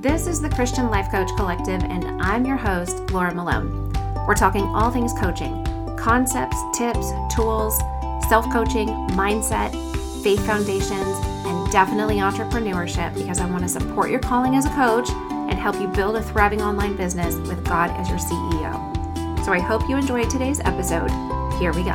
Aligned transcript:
This 0.00 0.26
is 0.26 0.40
the 0.40 0.48
Christian 0.48 0.88
Life 0.88 1.10
Coach 1.10 1.28
Collective, 1.36 1.82
and 1.84 2.22
I'm 2.22 2.46
your 2.46 2.56
host, 2.56 3.10
Laura 3.10 3.34
Malone. 3.34 3.92
We're 4.26 4.34
talking 4.34 4.62
all 4.74 4.90
things 4.90 5.12
coaching 5.12 5.62
concepts, 5.98 6.56
tips, 6.72 7.12
tools, 7.30 7.78
self 8.26 8.50
coaching, 8.50 8.88
mindset, 9.10 9.72
faith 10.22 10.40
foundations, 10.46 11.06
and 11.44 11.70
definitely 11.70 12.16
entrepreneurship 12.16 13.12
because 13.12 13.40
I 13.40 13.50
want 13.50 13.62
to 13.64 13.68
support 13.68 14.10
your 14.10 14.20
calling 14.20 14.54
as 14.54 14.64
a 14.64 14.70
coach 14.70 15.10
and 15.10 15.58
help 15.58 15.78
you 15.78 15.88
build 15.88 16.16
a 16.16 16.22
thriving 16.22 16.62
online 16.62 16.96
business 16.96 17.34
with 17.34 17.62
God 17.66 17.90
as 17.90 18.08
your 18.08 18.16
CEO. 18.16 19.44
So 19.44 19.52
I 19.52 19.58
hope 19.58 19.86
you 19.86 19.98
enjoyed 19.98 20.30
today's 20.30 20.60
episode. 20.60 21.10
Here 21.58 21.74
we 21.74 21.82
go. 21.82 21.92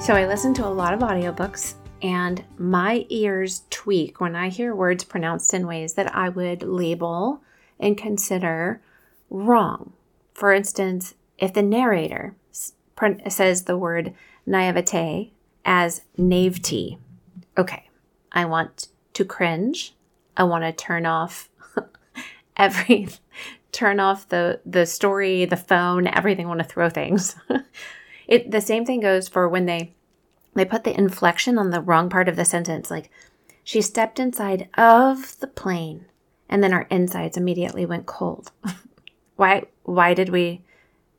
So 0.00 0.14
I 0.14 0.24
listen 0.26 0.54
to 0.54 0.66
a 0.66 0.72
lot 0.72 0.94
of 0.94 1.00
audiobooks 1.00 1.74
and 2.02 2.44
my 2.56 3.06
ears 3.08 3.62
tweak 3.70 4.20
when 4.20 4.34
I 4.34 4.48
hear 4.48 4.74
words 4.74 5.04
pronounced 5.04 5.52
in 5.52 5.66
ways 5.66 5.94
that 5.94 6.14
I 6.14 6.28
would 6.28 6.62
label 6.62 7.42
and 7.78 7.96
consider 7.96 8.80
wrong. 9.28 9.92
For 10.34 10.52
instance, 10.52 11.14
if 11.38 11.52
the 11.52 11.62
narrator 11.62 12.34
says 13.28 13.64
the 13.64 13.78
word 13.78 14.14
naivete 14.46 15.32
as 15.64 16.02
naivety, 16.16 16.98
okay, 17.56 17.88
I 18.32 18.44
want 18.44 18.88
to 19.14 19.24
cringe. 19.24 19.94
I 20.36 20.44
want 20.44 20.64
to 20.64 20.72
turn 20.72 21.06
off 21.06 21.48
every 22.56 23.08
turn 23.72 24.00
off 24.00 24.28
the 24.28 24.60
the 24.64 24.86
story, 24.86 25.44
the 25.44 25.56
phone, 25.56 26.06
everything. 26.06 26.46
I 26.46 26.48
want 26.48 26.60
to 26.60 26.66
throw 26.66 26.88
things. 26.88 27.36
it 28.26 28.50
the 28.50 28.60
same 28.60 28.84
thing 28.84 29.00
goes 29.00 29.28
for 29.28 29.48
when 29.48 29.66
they 29.66 29.94
they 30.60 30.66
put 30.66 30.84
the 30.84 30.94
inflection 30.94 31.56
on 31.56 31.70
the 31.70 31.80
wrong 31.80 32.10
part 32.10 32.28
of 32.28 32.36
the 32.36 32.44
sentence, 32.44 32.90
like, 32.90 33.10
she 33.64 33.80
stepped 33.80 34.20
inside 34.20 34.68
of 34.76 35.38
the 35.38 35.46
plane, 35.46 36.04
and 36.50 36.62
then 36.62 36.74
our 36.74 36.86
insides 36.90 37.38
immediately 37.38 37.86
went 37.86 38.04
cold. 38.04 38.52
why, 39.36 39.64
why 39.84 40.12
did 40.12 40.28
we 40.28 40.62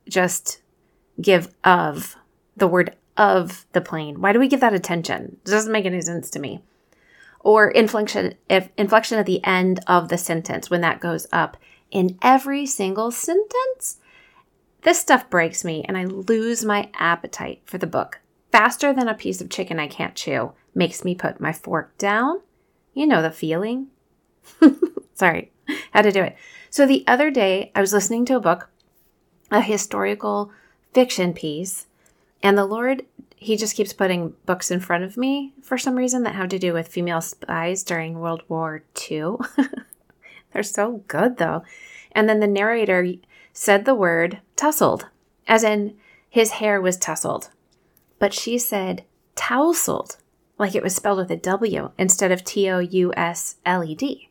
just 0.08 0.60
give 1.20 1.52
of 1.64 2.14
the 2.56 2.68
word 2.68 2.94
of 3.16 3.66
the 3.72 3.80
plane? 3.80 4.20
Why 4.20 4.32
do 4.32 4.38
we 4.38 4.46
give 4.46 4.60
that 4.60 4.74
attention? 4.74 5.38
It 5.44 5.50
doesn't 5.50 5.72
make 5.72 5.86
any 5.86 6.00
sense 6.02 6.30
to 6.30 6.38
me. 6.38 6.62
Or 7.40 7.68
inflection, 7.68 8.34
if 8.48 8.68
inflection 8.78 9.18
at 9.18 9.26
the 9.26 9.44
end 9.44 9.80
of 9.88 10.08
the 10.08 10.18
sentence 10.18 10.70
when 10.70 10.82
that 10.82 11.00
goes 11.00 11.26
up 11.32 11.56
in 11.90 12.16
every 12.22 12.64
single 12.64 13.10
sentence. 13.10 13.98
This 14.82 15.00
stuff 15.00 15.28
breaks 15.28 15.64
me 15.64 15.84
and 15.88 15.98
I 15.98 16.04
lose 16.04 16.64
my 16.64 16.90
appetite 16.94 17.62
for 17.64 17.78
the 17.78 17.88
book 17.88 18.20
faster 18.52 18.92
than 18.92 19.08
a 19.08 19.14
piece 19.14 19.40
of 19.40 19.50
chicken 19.50 19.80
I 19.80 19.88
can't 19.88 20.14
chew, 20.14 20.52
makes 20.74 21.04
me 21.04 21.14
put 21.14 21.40
my 21.40 21.52
fork 21.52 21.96
down. 21.98 22.42
You 22.94 23.06
know 23.06 23.22
the 23.22 23.30
feeling. 23.30 23.88
Sorry, 25.14 25.50
had 25.92 26.02
to 26.02 26.12
do 26.12 26.22
it. 26.22 26.36
So 26.70 26.86
the 26.86 27.04
other 27.06 27.30
day, 27.30 27.72
I 27.74 27.80
was 27.80 27.92
listening 27.92 28.24
to 28.26 28.36
a 28.36 28.40
book, 28.40 28.68
a 29.50 29.62
historical 29.62 30.52
fiction 30.92 31.32
piece, 31.32 31.86
and 32.42 32.56
the 32.56 32.66
Lord, 32.66 33.06
He 33.36 33.56
just 33.56 33.74
keeps 33.74 33.92
putting 33.92 34.34
books 34.46 34.70
in 34.70 34.80
front 34.80 35.04
of 35.04 35.16
me 35.16 35.52
for 35.62 35.78
some 35.78 35.96
reason 35.96 36.22
that 36.22 36.34
have 36.34 36.48
to 36.50 36.58
do 36.58 36.72
with 36.72 36.88
female 36.88 37.20
spies 37.20 37.82
during 37.82 38.20
World 38.20 38.42
War 38.48 38.84
II. 39.10 39.36
They're 40.52 40.62
so 40.62 41.02
good, 41.08 41.38
though. 41.38 41.62
And 42.12 42.28
then 42.28 42.40
the 42.40 42.46
narrator 42.46 43.14
said 43.52 43.84
the 43.84 43.94
word 43.94 44.40
tussled, 44.54 45.06
as 45.48 45.64
in 45.64 45.96
his 46.28 46.52
hair 46.52 46.80
was 46.80 46.96
tousled 46.96 47.48
but 48.22 48.32
she 48.32 48.56
said 48.56 49.02
tousled, 49.34 50.14
like 50.56 50.76
it 50.76 50.82
was 50.84 50.94
spelled 50.94 51.18
with 51.18 51.32
a 51.32 51.36
W 51.36 51.90
instead 51.98 52.30
of 52.30 52.44
T 52.44 52.70
O 52.70 52.78
U 52.78 53.12
S 53.16 53.56
L 53.66 53.82
E 53.82 53.96
D. 53.96 54.28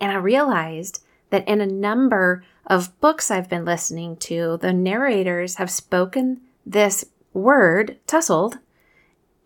And 0.00 0.10
I 0.10 0.14
realized 0.14 1.04
that 1.28 1.46
in 1.46 1.60
a 1.60 1.66
number 1.66 2.42
of 2.66 2.98
books 3.02 3.30
I've 3.30 3.50
been 3.50 3.66
listening 3.66 4.16
to, 4.16 4.56
the 4.62 4.72
narrators 4.72 5.56
have 5.56 5.70
spoken 5.70 6.40
this 6.64 7.04
word, 7.34 7.98
tussled, 8.06 8.60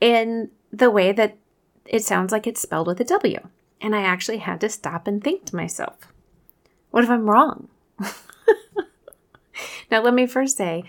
in 0.01 0.53
the 0.73 0.89
way 0.89 1.11
that 1.11 1.37
it 1.85 2.05
sounds 2.05 2.31
like 2.31 2.47
it's 2.47 2.63
spelled 2.63 2.87
with 2.87 3.01
a 3.01 3.05
W. 3.05 3.41
And 3.81 3.97
I 3.97 4.03
actually 4.03 4.39
had 4.39 4.61
to 4.61 4.69
stop 4.69 5.09
and 5.09 5.25
think 5.25 5.47
to 5.47 5.57
myself, 5.57 6.07
what 6.93 7.03
if 7.03 7.11
I'm 7.11 7.29
wrong? 7.29 7.67
now, 9.91 10.01
let 10.01 10.15
me 10.15 10.29
first 10.29 10.57
say 10.57 10.85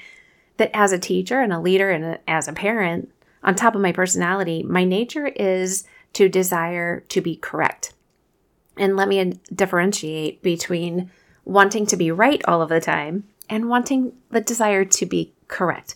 that 0.64 0.72
as 0.74 0.94
a 0.94 0.98
teacher 0.98 1.42
and 1.42 1.52
a 1.52 1.60
leader 1.60 1.92
and 1.92 2.06
a, 2.06 2.20
as 2.26 2.48
a 2.48 2.54
parent, 2.54 3.12
on 3.44 3.54
top 3.54 3.76
of 3.76 3.82
my 3.82 3.92
personality, 3.92 4.64
my 4.64 4.86
nature 4.86 5.28
is 5.28 5.84
to 6.14 6.30
desire 6.30 7.02
to 7.10 7.20
be 7.20 7.36
correct. 7.36 7.94
And 8.78 8.96
let 8.96 9.10
me 9.10 9.42
differentiate 9.54 10.42
between 10.42 11.12
wanting 11.44 11.86
to 11.88 11.98
be 11.98 12.12
right 12.12 12.42
all 12.48 12.62
of 12.62 12.70
the 12.70 12.80
time 12.80 13.26
and 13.50 13.68
wanting 13.68 14.14
the 14.30 14.40
desire 14.40 14.86
to 14.86 15.06
be 15.06 15.34
correct. 15.50 15.96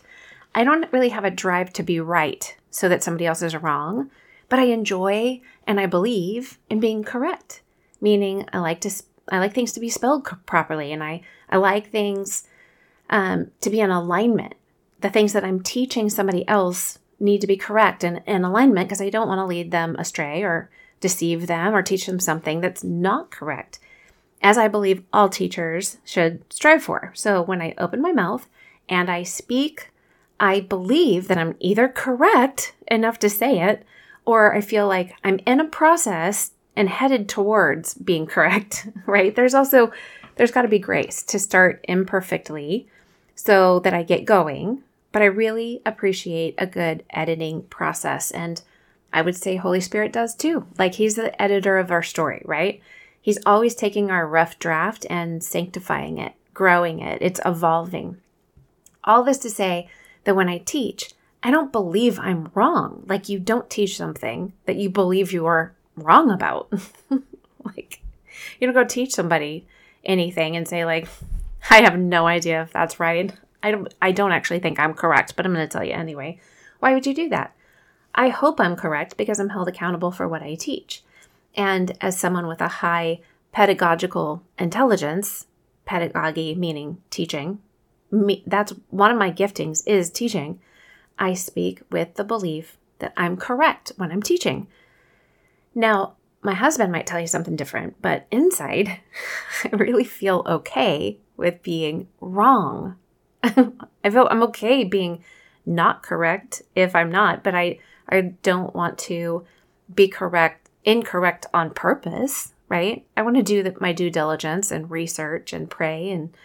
I 0.53 0.65
don't 0.65 0.91
really 0.91 1.09
have 1.09 1.23
a 1.23 1.31
drive 1.31 1.71
to 1.73 1.83
be 1.83 2.01
right 2.01 2.53
so 2.69 2.89
that 2.89 3.01
somebody 3.01 3.25
else 3.25 3.41
is 3.41 3.55
wrong, 3.55 4.11
but 4.49 4.59
I 4.59 4.63
enjoy 4.63 5.39
and 5.65 5.79
I 5.79 5.85
believe 5.85 6.59
in 6.69 6.81
being 6.81 7.05
correct. 7.05 7.61
Meaning 8.01 8.45
I 8.51 8.59
like 8.59 8.81
to 8.81 8.91
I 9.29 9.39
like 9.39 9.53
things 9.53 9.71
to 9.73 9.79
be 9.79 9.89
spelled 9.89 10.25
properly 10.45 10.91
and 10.91 11.01
I 11.01 11.21
I 11.49 11.55
like 11.55 11.89
things 11.89 12.43
um, 13.09 13.51
to 13.61 13.69
be 13.69 13.79
in 13.79 13.89
alignment. 13.89 14.55
The 15.01 15.09
things 15.09 15.33
that 15.33 15.43
I'm 15.43 15.61
teaching 15.61 16.09
somebody 16.09 16.47
else 16.47 16.99
need 17.19 17.41
to 17.41 17.47
be 17.47 17.57
correct 17.57 18.03
and 18.03 18.21
in 18.25 18.43
alignment 18.43 18.87
because 18.87 19.01
I 19.01 19.09
don't 19.09 19.27
want 19.27 19.39
to 19.39 19.45
lead 19.45 19.71
them 19.71 19.95
astray 19.97 20.43
or 20.43 20.69
deceive 20.99 21.47
them 21.47 21.75
or 21.75 21.81
teach 21.81 22.05
them 22.05 22.19
something 22.19 22.61
that's 22.61 22.83
not 22.83 23.31
correct, 23.31 23.79
as 24.41 24.57
I 24.57 24.67
believe 24.67 25.03
all 25.13 25.29
teachers 25.29 25.97
should 26.03 26.51
strive 26.51 26.83
for. 26.83 27.11
So 27.15 27.41
when 27.41 27.61
I 27.61 27.73
open 27.77 28.01
my 28.01 28.11
mouth 28.11 28.47
and 28.89 29.09
I 29.09 29.23
speak, 29.23 29.91
I 30.39 30.61
believe 30.61 31.27
that 31.27 31.37
I'm 31.37 31.55
either 31.59 31.87
correct 31.87 32.75
enough 32.87 33.19
to 33.19 33.29
say 33.29 33.59
it 33.61 33.85
or 34.25 34.53
I 34.53 34.61
feel 34.61 34.87
like 34.87 35.15
I'm 35.23 35.39
in 35.45 35.59
a 35.59 35.65
process 35.65 36.51
and 36.75 36.89
headed 36.89 37.27
towards 37.27 37.95
being 37.95 38.25
correct, 38.27 38.87
right? 39.05 39.35
There's 39.35 39.53
also 39.53 39.91
there's 40.35 40.51
got 40.51 40.61
to 40.61 40.67
be 40.67 40.77
grace 40.77 41.23
to 41.23 41.39
start 41.39 41.83
imperfectly 41.87 42.87
so 43.37 43.79
that 43.79 43.93
I 43.93 44.03
get 44.03 44.25
going. 44.25 44.83
But 45.13 45.21
I 45.21 45.25
really 45.25 45.81
appreciate 45.85 46.55
a 46.57 46.67
good 46.67 47.03
editing 47.11 47.61
process. 47.63 48.31
And 48.31 48.61
I 49.13 49.21
would 49.21 49.37
say 49.37 49.55
Holy 49.55 49.79
Spirit 49.79 50.11
does 50.11 50.35
too. 50.35 50.67
Like 50.77 50.95
He's 50.95 51.15
the 51.15 51.39
editor 51.41 51.77
of 51.77 51.91
our 51.91 52.03
story, 52.03 52.41
right? 52.43 52.81
He's 53.21 53.39
always 53.45 53.75
taking 53.75 54.11
our 54.11 54.27
rough 54.27 54.59
draft 54.59 55.05
and 55.09 55.43
sanctifying 55.43 56.17
it, 56.17 56.33
growing 56.53 56.99
it, 56.99 57.21
it's 57.21 57.39
evolving. 57.45 58.17
All 59.03 59.23
this 59.23 59.37
to 59.39 59.49
say 59.49 59.89
that 60.23 60.35
when 60.35 60.49
I 60.49 60.57
teach, 60.57 61.11
I 61.43 61.51
don't 61.51 61.71
believe 61.71 62.19
I'm 62.19 62.51
wrong. 62.53 63.03
Like 63.07 63.29
you 63.29 63.39
don't 63.39 63.69
teach 63.69 63.95
something 63.95 64.53
that 64.65 64.75
you 64.75 64.89
believe 64.89 65.31
you 65.31 65.45
are 65.45 65.73
wrong 65.95 66.31
about. 66.31 66.71
like 67.63 68.01
you 68.59 68.67
don't 68.67 68.73
go 68.73 68.83
teach 68.83 69.13
somebody 69.13 69.65
anything 70.03 70.55
and 70.55 70.67
say 70.67 70.85
like 70.85 71.07
I 71.69 71.81
have 71.81 71.99
no 71.99 72.27
idea 72.27 72.63
if 72.63 72.71
that's 72.71 72.99
right. 72.99 73.33
I 73.61 73.71
don't 73.71 73.93
I 74.01 74.11
don't 74.11 74.31
actually 74.31 74.59
think 74.59 74.79
I'm 74.79 74.93
correct, 74.93 75.35
but 75.35 75.45
I'm 75.45 75.53
going 75.53 75.67
to 75.67 75.71
tell 75.71 75.83
you 75.83 75.93
anyway. 75.93 76.39
Why 76.79 76.93
would 76.93 77.05
you 77.05 77.13
do 77.13 77.29
that? 77.29 77.55
I 78.15 78.29
hope 78.29 78.59
I'm 78.59 78.75
correct 78.75 79.17
because 79.17 79.39
I'm 79.39 79.49
held 79.49 79.67
accountable 79.67 80.11
for 80.11 80.27
what 80.27 80.41
I 80.41 80.55
teach. 80.55 81.03
And 81.55 81.97
as 82.01 82.17
someone 82.17 82.47
with 82.47 82.61
a 82.61 82.67
high 82.67 83.19
pedagogical 83.51 84.43
intelligence, 84.57 85.47
pedagogy 85.85 86.55
meaning 86.55 87.01
teaching, 87.09 87.59
me, 88.11 88.43
that's 88.45 88.73
one 88.89 89.11
of 89.11 89.17
my 89.17 89.31
giftings 89.31 89.83
is 89.85 90.09
teaching. 90.09 90.59
I 91.19 91.33
speak 91.33 91.81
with 91.91 92.15
the 92.15 92.23
belief 92.23 92.77
that 92.99 93.13
I'm 93.17 93.37
correct 93.37 93.91
when 93.97 94.11
I'm 94.11 94.21
teaching. 94.21 94.67
Now, 95.75 96.13
my 96.41 96.53
husband 96.53 96.91
might 96.91 97.07
tell 97.07 97.19
you 97.19 97.27
something 97.27 97.55
different, 97.55 98.01
but 98.01 98.27
inside, 98.31 98.99
I 99.63 99.75
really 99.75 100.03
feel 100.03 100.43
okay 100.47 101.17
with 101.37 101.63
being 101.63 102.07
wrong. 102.19 102.95
I 103.43 104.09
feel 104.09 104.27
I'm 104.29 104.43
okay 104.43 104.83
being 104.83 105.23
not 105.65 106.03
correct 106.03 106.63
if 106.75 106.95
I'm 106.95 107.11
not, 107.11 107.43
but 107.43 107.55
I 107.55 107.79
I 108.09 108.21
don't 108.21 108.75
want 108.75 108.97
to 108.99 109.45
be 109.93 110.07
correct 110.07 110.69
incorrect 110.83 111.45
on 111.53 111.71
purpose, 111.71 112.53
right? 112.69 113.05
I 113.15 113.21
want 113.21 113.35
to 113.35 113.43
do 113.43 113.61
the, 113.61 113.75
my 113.79 113.91
due 113.91 114.09
diligence 114.09 114.71
and 114.71 114.89
research 114.89 115.53
and 115.53 115.69
pray 115.69 116.09
and 116.09 116.35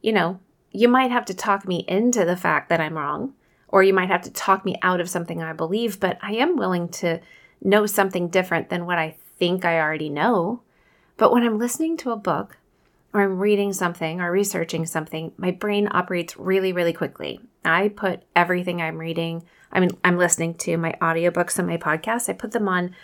you 0.00 0.12
know, 0.12 0.40
you 0.72 0.88
might 0.88 1.10
have 1.10 1.24
to 1.26 1.34
talk 1.34 1.66
me 1.66 1.84
into 1.86 2.24
the 2.24 2.36
fact 2.36 2.68
that 2.68 2.80
I'm 2.80 2.96
wrong 2.96 3.34
or 3.68 3.82
you 3.82 3.94
might 3.94 4.08
have 4.08 4.22
to 4.22 4.30
talk 4.30 4.64
me 4.64 4.76
out 4.82 5.00
of 5.00 5.08
something 5.08 5.42
I 5.42 5.52
believe, 5.52 6.00
but 6.00 6.18
I 6.22 6.32
am 6.32 6.56
willing 6.56 6.88
to 6.90 7.20
know 7.62 7.86
something 7.86 8.28
different 8.28 8.68
than 8.68 8.86
what 8.86 8.98
I 8.98 9.16
think 9.38 9.64
I 9.64 9.80
already 9.80 10.10
know. 10.10 10.62
But 11.16 11.32
when 11.32 11.42
I'm 11.42 11.58
listening 11.58 11.96
to 11.98 12.10
a 12.10 12.16
book 12.16 12.58
or 13.12 13.22
I'm 13.22 13.38
reading 13.38 13.72
something 13.72 14.20
or 14.20 14.30
researching 14.30 14.86
something, 14.86 15.32
my 15.36 15.50
brain 15.50 15.88
operates 15.90 16.36
really, 16.36 16.72
really 16.72 16.92
quickly. 16.92 17.40
I 17.64 17.88
put 17.88 18.22
everything 18.34 18.80
I'm 18.80 18.98
reading, 18.98 19.44
I 19.70 19.80
mean, 19.80 19.90
I'm 20.04 20.18
listening 20.18 20.54
to 20.54 20.76
my 20.76 20.94
audiobooks 21.00 21.58
and 21.58 21.68
my 21.68 21.76
podcasts, 21.76 22.28
I 22.28 22.34
put 22.34 22.52
them 22.52 22.68
on 22.68 22.94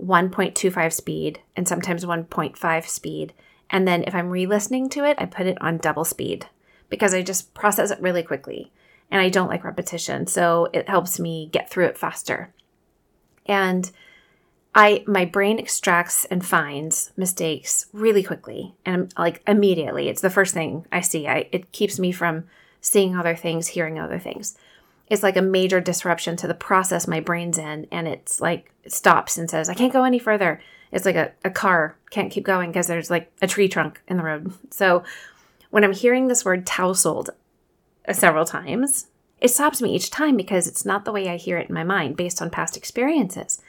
1.25 0.00 0.92
speed 0.92 1.40
and 1.56 1.68
sometimes 1.68 2.04
1.5 2.04 2.86
speed. 2.86 3.34
And 3.68 3.86
then 3.86 4.04
if 4.06 4.14
I'm 4.14 4.30
re 4.30 4.46
listening 4.46 4.88
to 4.90 5.04
it, 5.04 5.16
I 5.18 5.26
put 5.26 5.46
it 5.46 5.60
on 5.60 5.78
double 5.78 6.04
speed 6.04 6.46
because 6.88 7.14
I 7.14 7.22
just 7.22 7.54
process 7.54 7.90
it 7.90 8.00
really 8.00 8.22
quickly 8.22 8.72
and 9.10 9.20
I 9.20 9.28
don't 9.28 9.48
like 9.48 9.64
repetition. 9.64 10.26
So 10.26 10.68
it 10.72 10.88
helps 10.88 11.20
me 11.20 11.48
get 11.52 11.70
through 11.70 11.86
it 11.86 11.98
faster. 11.98 12.52
And 13.46 13.90
I 14.74 15.02
my 15.06 15.24
brain 15.24 15.58
extracts 15.58 16.24
and 16.26 16.44
finds 16.44 17.12
mistakes 17.16 17.86
really 17.92 18.22
quickly 18.22 18.74
and 18.84 19.12
like 19.18 19.42
immediately. 19.46 20.08
It's 20.08 20.20
the 20.20 20.30
first 20.30 20.54
thing 20.54 20.86
I 20.92 21.00
see. 21.00 21.26
I 21.26 21.48
it 21.50 21.72
keeps 21.72 21.98
me 21.98 22.12
from 22.12 22.44
seeing 22.80 23.16
other 23.16 23.34
things, 23.34 23.68
hearing 23.68 23.98
other 23.98 24.18
things. 24.18 24.56
It's 25.08 25.24
like 25.24 25.36
a 25.36 25.42
major 25.42 25.80
disruption 25.80 26.36
to 26.36 26.46
the 26.46 26.54
process 26.54 27.08
my 27.08 27.18
brain's 27.18 27.58
in 27.58 27.88
and 27.90 28.06
it's 28.06 28.40
like 28.40 28.72
it 28.84 28.92
stops 28.92 29.36
and 29.36 29.50
says, 29.50 29.68
I 29.68 29.74
can't 29.74 29.92
go 29.92 30.04
any 30.04 30.20
further. 30.20 30.62
It's 30.92 31.04
like 31.04 31.16
a, 31.16 31.32
a 31.44 31.50
car 31.50 31.96
can't 32.10 32.30
keep 32.30 32.44
going 32.44 32.70
because 32.70 32.86
there's 32.86 33.10
like 33.10 33.30
a 33.42 33.46
tree 33.48 33.68
trunk 33.68 34.00
in 34.06 34.16
the 34.16 34.22
road. 34.22 34.52
So 34.70 35.02
when 35.70 35.84
I'm 35.84 35.92
hearing 35.92 36.26
this 36.26 36.44
word 36.44 36.66
tousled 36.66 37.30
several 38.12 38.44
times, 38.44 39.06
it 39.40 39.48
stops 39.48 39.80
me 39.80 39.94
each 39.94 40.10
time 40.10 40.36
because 40.36 40.66
it's 40.66 40.84
not 40.84 41.04
the 41.04 41.12
way 41.12 41.28
I 41.28 41.36
hear 41.36 41.58
it 41.58 41.68
in 41.68 41.74
my 41.74 41.84
mind 41.84 42.16
based 42.16 42.42
on 42.42 42.50
past 42.50 42.76
experiences. 42.76 43.60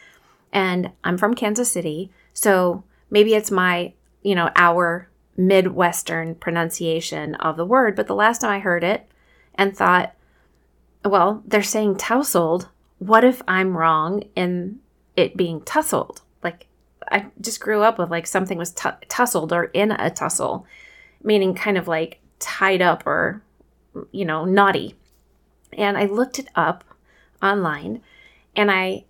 And 0.51 0.91
I'm 1.03 1.17
from 1.17 1.33
Kansas 1.33 1.71
City, 1.71 2.11
so 2.33 2.83
maybe 3.09 3.35
it's 3.35 3.51
my, 3.51 3.93
you 4.21 4.35
know, 4.35 4.49
our 4.55 5.09
Midwestern 5.37 6.35
pronunciation 6.35 7.35
of 7.35 7.57
the 7.57 7.65
word. 7.65 7.95
But 7.95 8.07
the 8.07 8.15
last 8.15 8.41
time 8.41 8.51
I 8.51 8.59
heard 8.59 8.83
it 8.83 9.09
and 9.55 9.75
thought, 9.75 10.13
well, 11.03 11.43
they're 11.45 11.63
saying 11.63 11.97
tousled. 11.97 12.67
What 12.99 13.23
if 13.23 13.41
I'm 13.47 13.77
wrong 13.77 14.23
in 14.35 14.79
it 15.15 15.37
being 15.37 15.61
tussled? 15.61 16.21
Like, 16.43 16.67
I 17.09 17.27
just 17.39 17.59
grew 17.59 17.81
up 17.81 17.97
with 17.97 18.11
like 18.11 18.27
something 18.27 18.57
was 18.57 18.71
t- 18.71 18.89
tussled 19.07 19.51
or 19.51 19.65
in 19.65 19.91
a 19.91 20.09
tussle, 20.09 20.65
meaning 21.23 21.55
kind 21.55 21.77
of 21.77 21.87
like 21.87 22.19
tied 22.39 22.81
up 22.81 23.07
or, 23.07 23.41
you 24.11 24.25
know, 24.25 24.45
naughty. 24.45 24.95
And 25.73 25.97
I 25.97 26.05
looked 26.05 26.39
it 26.39 26.49
up 26.55 26.83
online 27.41 28.01
and 28.55 28.69
I 28.69 29.05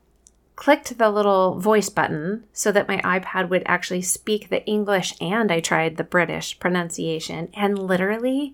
clicked 0.61 0.99
the 0.99 1.09
little 1.09 1.57
voice 1.59 1.89
button 1.89 2.43
so 2.53 2.71
that 2.71 2.87
my 2.87 2.97
iPad 2.97 3.49
would 3.49 3.63
actually 3.65 4.03
speak 4.03 4.47
the 4.47 4.63
English 4.67 5.15
and 5.19 5.51
I 5.51 5.59
tried 5.59 5.97
the 5.97 6.03
British 6.03 6.59
pronunciation. 6.59 7.49
And 7.55 7.79
literally, 7.79 8.53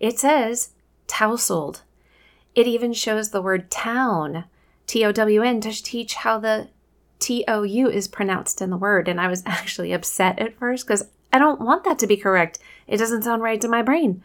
it 0.00 0.18
says 0.18 0.70
tousled. 1.06 1.82
It 2.56 2.66
even 2.66 2.92
shows 2.92 3.30
the 3.30 3.40
word 3.40 3.70
town, 3.70 4.46
T 4.88 5.04
O 5.04 5.12
W 5.12 5.42
N, 5.42 5.60
to 5.60 5.70
teach 5.70 6.14
how 6.14 6.40
the 6.40 6.70
T 7.20 7.44
O 7.46 7.62
U 7.62 7.88
is 7.88 8.08
pronounced 8.08 8.60
in 8.60 8.70
the 8.70 8.76
word. 8.76 9.06
And 9.06 9.20
I 9.20 9.28
was 9.28 9.44
actually 9.46 9.92
upset 9.92 10.40
at 10.40 10.58
first 10.58 10.84
because 10.84 11.06
I 11.32 11.38
don't 11.38 11.60
want 11.60 11.84
that 11.84 12.00
to 12.00 12.08
be 12.08 12.16
correct. 12.16 12.58
It 12.88 12.96
doesn't 12.96 13.22
sound 13.22 13.42
right 13.42 13.60
to 13.60 13.68
my 13.68 13.82
brain. 13.82 14.24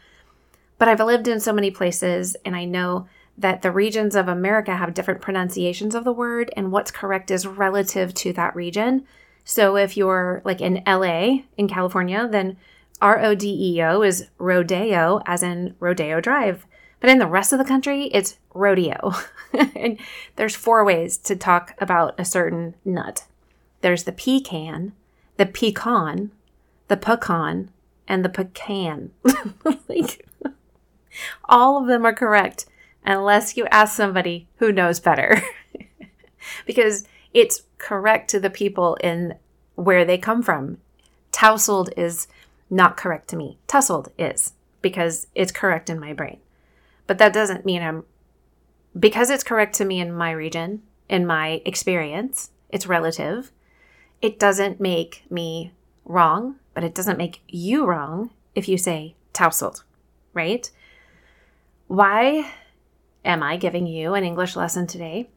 But 0.79 0.87
I've 0.87 0.99
lived 0.99 1.27
in 1.27 1.39
so 1.39 1.53
many 1.53 1.69
places 1.69 2.35
and 2.43 2.55
I 2.55 2.65
know 2.65 3.07
that 3.39 3.61
the 3.61 3.71
regions 3.71 4.15
of 4.15 4.27
America 4.27 4.75
have 4.75 4.93
different 4.93 5.21
pronunciations 5.21 5.95
of 5.95 6.03
the 6.03 6.11
word, 6.11 6.51
and 6.55 6.71
what's 6.71 6.91
correct 6.91 7.31
is 7.31 7.47
relative 7.47 8.13
to 8.15 8.33
that 8.33 8.55
region. 8.55 9.05
So 9.43 9.77
if 9.77 9.97
you're 9.97 10.41
like 10.43 10.61
in 10.61 10.83
LA 10.85 11.43
in 11.57 11.67
California, 11.67 12.27
then 12.29 12.57
R 13.01 13.19
O 13.19 13.33
D 13.33 13.75
E 13.75 13.81
O 13.81 14.01
is 14.01 14.27
rodeo, 14.37 15.21
as 15.25 15.41
in 15.41 15.75
Rodeo 15.79 16.19
Drive. 16.19 16.65
But 16.99 17.09
in 17.09 17.19
the 17.19 17.27
rest 17.27 17.53
of 17.53 17.59
the 17.59 17.65
country, 17.65 18.05
it's 18.07 18.37
rodeo. 18.53 19.13
and 19.53 19.97
there's 20.35 20.55
four 20.55 20.83
ways 20.83 21.17
to 21.19 21.35
talk 21.35 21.73
about 21.79 22.19
a 22.19 22.25
certain 22.25 22.75
nut 22.83 23.25
there's 23.81 24.03
the 24.03 24.11
pecan, 24.11 24.93
the 25.37 25.45
pecan, 25.45 26.31
the 26.89 26.97
pecan, 26.97 27.71
and 28.07 28.25
the 28.25 28.29
pecan. 28.29 29.11
like, 29.87 30.27
all 31.45 31.81
of 31.81 31.87
them 31.87 32.05
are 32.05 32.13
correct 32.13 32.65
unless 33.05 33.57
you 33.57 33.65
ask 33.67 33.95
somebody 33.95 34.47
who 34.57 34.71
knows 34.71 34.99
better. 34.99 35.41
because 36.65 37.05
it's 37.33 37.63
correct 37.77 38.29
to 38.31 38.39
the 38.39 38.49
people 38.49 38.95
in 38.95 39.35
where 39.75 40.05
they 40.05 40.17
come 40.17 40.41
from. 40.41 40.77
Tousled 41.31 41.93
is 41.95 42.27
not 42.69 42.97
correct 42.97 43.27
to 43.29 43.35
me. 43.35 43.57
Tussled 43.67 44.11
is 44.17 44.53
because 44.81 45.27
it's 45.35 45.51
correct 45.51 45.89
in 45.89 45.99
my 45.99 46.13
brain. 46.13 46.39
But 47.07 47.17
that 47.17 47.33
doesn't 47.33 47.65
mean 47.65 47.81
I'm 47.81 48.03
because 48.97 49.29
it's 49.29 49.43
correct 49.43 49.75
to 49.75 49.85
me 49.85 49.99
in 49.99 50.11
my 50.11 50.31
region, 50.31 50.81
in 51.07 51.25
my 51.25 51.61
experience, 51.63 52.51
it's 52.69 52.87
relative. 52.87 53.51
It 54.21 54.39
doesn't 54.39 54.79
make 54.79 55.23
me 55.29 55.71
wrong, 56.05 56.55
but 56.73 56.83
it 56.83 56.95
doesn't 56.95 57.17
make 57.17 57.41
you 57.47 57.85
wrong 57.85 58.31
if 58.55 58.67
you 58.67 58.77
say 58.77 59.15
tousled, 59.31 59.83
right? 60.33 60.69
Why 61.87 62.51
am 63.23 63.43
I 63.43 63.57
giving 63.57 63.87
you 63.87 64.13
an 64.13 64.23
English 64.23 64.55
lesson 64.55 64.87
today? 64.87 65.29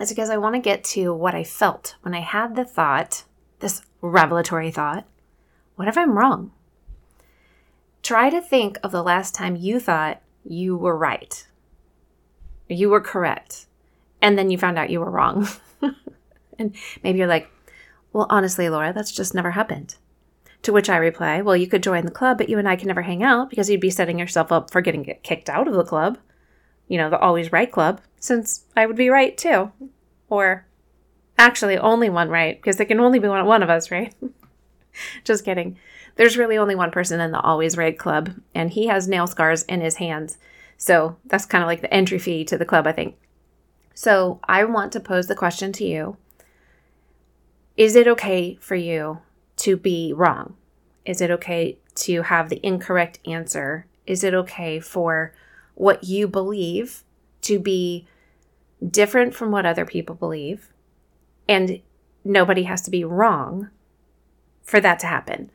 It's 0.00 0.10
because 0.10 0.30
I 0.30 0.36
want 0.36 0.54
to 0.54 0.60
get 0.60 0.84
to 0.84 1.14
what 1.14 1.34
I 1.34 1.44
felt 1.44 1.96
when 2.02 2.14
I 2.14 2.20
had 2.20 2.56
the 2.56 2.64
thought, 2.64 3.24
this 3.60 3.82
revelatory 4.00 4.70
thought, 4.70 5.06
what 5.76 5.88
if 5.88 5.96
I'm 5.96 6.18
wrong? 6.18 6.52
Try 8.02 8.30
to 8.30 8.40
think 8.40 8.78
of 8.82 8.90
the 8.90 9.02
last 9.02 9.34
time 9.34 9.56
you 9.56 9.78
thought 9.78 10.20
you 10.44 10.76
were 10.76 10.96
right, 10.96 11.46
you 12.68 12.88
were 12.88 13.00
correct, 13.00 13.66
and 14.20 14.36
then 14.36 14.50
you 14.50 14.58
found 14.58 14.78
out 14.78 14.90
you 14.90 15.00
were 15.00 15.10
wrong. 15.10 15.46
and 16.58 16.74
maybe 17.04 17.18
you're 17.18 17.28
like, 17.28 17.48
well, 18.12 18.26
honestly, 18.28 18.68
Laura, 18.68 18.92
that's 18.92 19.12
just 19.12 19.34
never 19.34 19.52
happened. 19.52 19.96
To 20.62 20.72
which 20.72 20.90
I 20.90 20.96
reply, 20.96 21.42
well, 21.42 21.56
you 21.56 21.66
could 21.66 21.82
join 21.82 22.04
the 22.04 22.10
club, 22.10 22.38
but 22.38 22.48
you 22.48 22.58
and 22.58 22.68
I 22.68 22.76
can 22.76 22.88
never 22.88 23.02
hang 23.02 23.22
out 23.22 23.50
because 23.50 23.68
you'd 23.68 23.80
be 23.80 23.90
setting 23.90 24.18
yourself 24.18 24.52
up 24.52 24.70
for 24.70 24.80
getting 24.80 25.04
kicked 25.22 25.50
out 25.50 25.68
of 25.68 25.74
the 25.74 25.84
club 25.84 26.18
you 26.88 26.98
know, 26.98 27.10
the 27.10 27.18
Always 27.18 27.52
Right 27.52 27.70
Club, 27.70 28.00
since 28.18 28.64
I 28.76 28.86
would 28.86 28.96
be 28.96 29.08
right 29.08 29.36
too. 29.36 29.72
Or 30.28 30.66
actually, 31.38 31.78
only 31.78 32.10
one 32.10 32.28
right, 32.28 32.56
because 32.56 32.76
there 32.76 32.86
can 32.86 33.00
only 33.00 33.18
be 33.18 33.28
one, 33.28 33.44
one 33.46 33.62
of 33.62 33.70
us, 33.70 33.90
right? 33.90 34.14
Just 35.24 35.44
kidding. 35.44 35.78
There's 36.16 36.36
really 36.36 36.58
only 36.58 36.74
one 36.74 36.90
person 36.90 37.20
in 37.20 37.30
the 37.32 37.40
Always 37.40 37.76
Right 37.76 37.98
Club, 37.98 38.34
and 38.54 38.70
he 38.70 38.86
has 38.86 39.08
nail 39.08 39.26
scars 39.26 39.62
in 39.64 39.80
his 39.80 39.96
hands. 39.96 40.38
So 40.76 41.16
that's 41.24 41.46
kind 41.46 41.62
of 41.62 41.68
like 41.68 41.80
the 41.80 41.92
entry 41.92 42.18
fee 42.18 42.44
to 42.46 42.58
the 42.58 42.64
club, 42.64 42.86
I 42.86 42.92
think. 42.92 43.16
So 43.94 44.40
I 44.44 44.64
want 44.64 44.92
to 44.92 45.00
pose 45.00 45.26
the 45.26 45.34
question 45.34 45.72
to 45.72 45.84
you 45.84 46.16
Is 47.76 47.94
it 47.96 48.08
okay 48.08 48.58
for 48.60 48.74
you 48.74 49.20
to 49.58 49.76
be 49.76 50.12
wrong? 50.12 50.56
Is 51.04 51.20
it 51.20 51.30
okay 51.30 51.78
to 51.94 52.22
have 52.22 52.48
the 52.48 52.64
incorrect 52.66 53.20
answer? 53.26 53.86
Is 54.06 54.24
it 54.24 54.34
okay 54.34 54.80
for 54.80 55.34
what 55.74 56.04
you 56.04 56.28
believe 56.28 57.04
to 57.42 57.58
be 57.58 58.06
different 58.86 59.34
from 59.34 59.50
what 59.50 59.66
other 59.66 59.84
people 59.84 60.14
believe. 60.14 60.72
And 61.48 61.80
nobody 62.24 62.64
has 62.64 62.82
to 62.82 62.90
be 62.90 63.04
wrong 63.04 63.70
for 64.62 64.80
that 64.80 64.98
to 65.00 65.06
happen. 65.06 65.50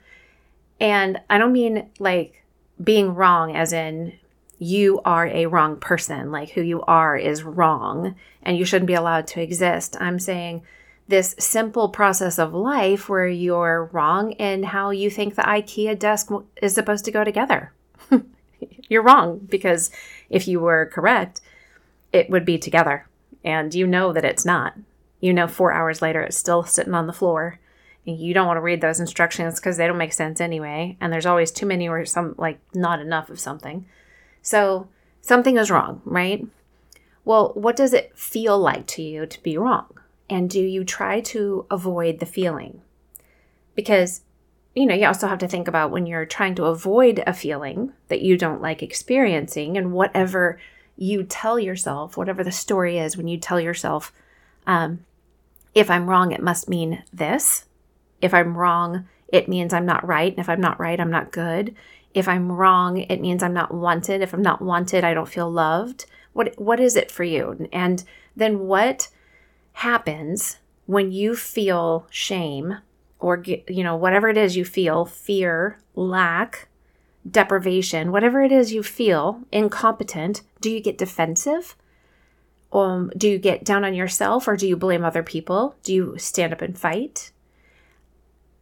And 0.80 1.20
I 1.30 1.38
don't 1.38 1.54
mean 1.54 1.90
like 2.00 2.44
being 2.82 3.16
wrong 3.16 3.56
as 3.56 3.74
in 3.74 4.14
you 4.60 5.02
are 5.06 5.28
a 5.28 5.46
wrong 5.46 5.78
person, 5.78 6.32
like 6.32 6.52
who 6.52 6.62
you 6.62 6.82
are 6.84 7.16
is 7.16 7.44
wrong 7.44 8.16
and 8.42 8.58
you 8.58 8.66
shouldn't 8.66 8.88
be 8.88 8.94
allowed 8.94 9.28
to 9.28 9.42
exist. 9.42 9.96
I'm 10.00 10.20
saying 10.20 10.64
this 11.08 11.36
simple 11.40 11.90
process 11.90 12.38
of 12.38 12.54
life 12.54 13.08
where 13.08 13.28
you're 13.28 13.90
wrong 13.94 14.32
in 14.34 14.64
how 14.64 14.90
you 14.90 15.10
think 15.10 15.36
the 15.36 15.42
IKEA 15.44 15.98
desk 15.98 16.30
is 16.62 16.74
supposed 16.74 17.06
to 17.06 17.12
go 17.12 17.24
together. 17.24 17.72
you're 18.90 19.04
wrong 19.04 19.40
because 19.50 19.92
if 20.30 20.48
you 20.48 20.60
were 20.60 20.90
correct, 20.92 21.42
it 22.14 22.30
would 22.30 22.46
be 22.46 22.58
together. 22.58 23.08
And 23.44 23.74
you 23.74 23.88
know 23.88 24.14
that 24.14 24.26
it's 24.26 24.46
not. 24.46 24.74
You 25.20 25.34
know, 25.34 25.48
four 25.48 25.72
hours 25.72 26.02
later, 26.02 26.22
it's 26.22 26.38
still 26.38 26.64
sitting 26.64 26.94
on 26.94 27.08
the 27.08 27.14
floor. 27.14 27.60
And 28.06 28.20
you 28.20 28.34
don't 28.34 28.48
want 28.48 28.58
to 28.58 28.62
read 28.62 28.82
those 28.82 29.00
instructions 29.00 29.60
because 29.60 29.78
they 29.78 29.88
don't 29.88 29.98
make 29.98 30.14
sense 30.14 30.40
anyway. 30.40 30.98
And 31.02 31.12
there's 31.12 31.26
always 31.26 31.52
too 31.52 31.66
many 31.66 31.90
or 31.90 32.06
some, 32.06 32.36
like, 32.38 32.60
not 32.74 33.00
enough 33.00 33.30
of 33.30 33.40
something. 33.40 33.86
So 34.42 34.88
something 35.22 35.58
is 35.58 35.72
wrong, 35.72 36.02
right? 36.06 36.46
Well, 37.26 37.52
what 37.56 37.76
does 37.76 37.94
it 37.94 38.18
feel 38.18 38.58
like 38.58 38.88
to 38.88 39.02
you 39.02 39.26
to 39.26 39.44
be 39.44 39.58
wrong? 39.58 39.88
And 40.30 40.50
do 40.50 40.62
you 40.62 40.84
try 40.84 41.20
to 41.22 41.66
avoid 41.70 42.20
the 42.20 42.26
feeling? 42.26 42.82
Because 43.76 44.22
you 44.78 44.86
know, 44.86 44.94
you 44.94 45.08
also 45.08 45.28
have 45.28 45.40
to 45.40 45.48
think 45.48 45.68
about 45.68 45.90
when 45.90 46.06
you're 46.06 46.26
trying 46.26 46.54
to 46.54 46.66
avoid 46.66 47.24
a 47.26 47.34
feeling 47.34 47.94
that 48.10 48.22
you 48.22 48.38
don't 48.38 48.62
like 48.62 48.84
experiencing 48.84 49.76
and 49.76 49.92
whatever 49.92 50.60
you 50.96 51.24
tell 51.24 51.58
yourself, 51.58 52.16
whatever 52.16 52.44
the 52.44 52.52
story 52.52 53.00
is, 53.00 53.18
when 53.18 53.28
you 53.28 53.40
tell 53.40 53.60
yourself, 53.60 54.14
um, 54.68 55.04
if 55.74 55.90
I'm 55.90 56.08
wrong, 56.08 56.32
it 56.32 56.44
must 56.44 56.70
mean 56.70 57.04
this. 57.12 57.66
If 58.22 58.36
I'm 58.36 58.56
wrong, 58.56 59.08
it 59.30 59.50
means 59.50 59.74
I'm 59.74 59.88
not 59.88 60.06
right. 60.06 60.32
And 60.32 60.40
if 60.40 60.48
I'm 60.48 60.62
not 60.62 60.80
right, 60.80 61.00
I'm 61.00 61.12
not 61.12 61.32
good. 61.32 61.74
If 62.14 62.28
I'm 62.28 62.52
wrong, 62.52 63.00
it 63.00 63.20
means 63.20 63.42
I'm 63.42 63.56
not 63.56 63.74
wanted. 63.74 64.22
If 64.22 64.32
I'm 64.32 64.44
not 64.44 64.62
wanted, 64.62 65.04
I 65.04 65.16
don't 65.16 65.28
feel 65.28 65.50
loved. 65.50 66.06
What 66.34 66.54
what 66.60 66.80
is 66.80 66.96
it 66.96 67.10
for 67.10 67.24
you? 67.24 67.68
And 67.74 68.04
then 68.36 68.60
what 68.60 69.08
happens 69.74 70.60
when 70.86 71.12
you 71.12 71.36
feel 71.36 72.06
shame 72.12 72.78
or 73.20 73.44
you 73.46 73.84
know 73.84 73.96
whatever 73.96 74.30
it 74.30 74.38
is 74.38 74.56
you 74.56 74.66
feel, 74.66 75.06
fear, 75.06 75.80
lack, 75.96 76.68
deprivation, 77.30 78.12
whatever 78.12 78.42
it 78.42 78.52
is 78.52 78.74
you 78.74 78.84
feel, 78.84 79.42
incompetent, 79.52 80.42
do 80.62 80.70
you 80.70 80.80
get 80.80 80.98
defensive? 80.98 81.76
Um, 82.72 83.12
do 83.18 83.30
you 83.30 83.38
get 83.38 83.64
down 83.64 83.86
on 83.86 83.94
yourself 83.94 84.48
or 84.48 84.56
do 84.58 84.68
you 84.68 84.76
blame 84.76 85.04
other 85.04 85.24
people? 85.24 85.76
Do 85.84 85.94
you 85.94 86.18
stand 86.18 86.54
up 86.54 86.62
and 86.62 86.78
fight? 86.78 87.32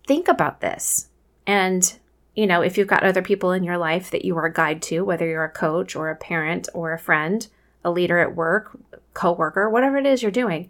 Think 0.08 0.28
about 0.28 0.62
this. 0.62 1.10
And, 1.48 1.98
you 2.36 2.46
know, 2.46 2.62
if 2.62 2.78
you've 2.78 2.88
got 2.88 3.04
other 3.04 3.24
people 3.24 3.52
in 3.52 3.64
your 3.64 3.78
life 3.78 4.12
that 4.12 4.24
you 4.24 4.38
are 4.38 4.46
a 4.46 4.54
guide 4.54 4.82
to, 4.84 5.02
whether 5.02 5.26
you're 5.28 5.44
a 5.44 5.50
coach 5.50 5.96
or 5.96 6.10
a 6.10 6.16
parent 6.16 6.70
or 6.74 6.94
a 6.94 7.00
friend, 7.00 7.48
a 7.84 7.92
leader 7.92 8.20
at 8.20 8.36
work, 8.36 8.78
coworker, 9.14 9.70
whatever 9.70 9.98
it 9.98 10.06
is 10.06 10.22
you're 10.22 10.32
doing, 10.32 10.70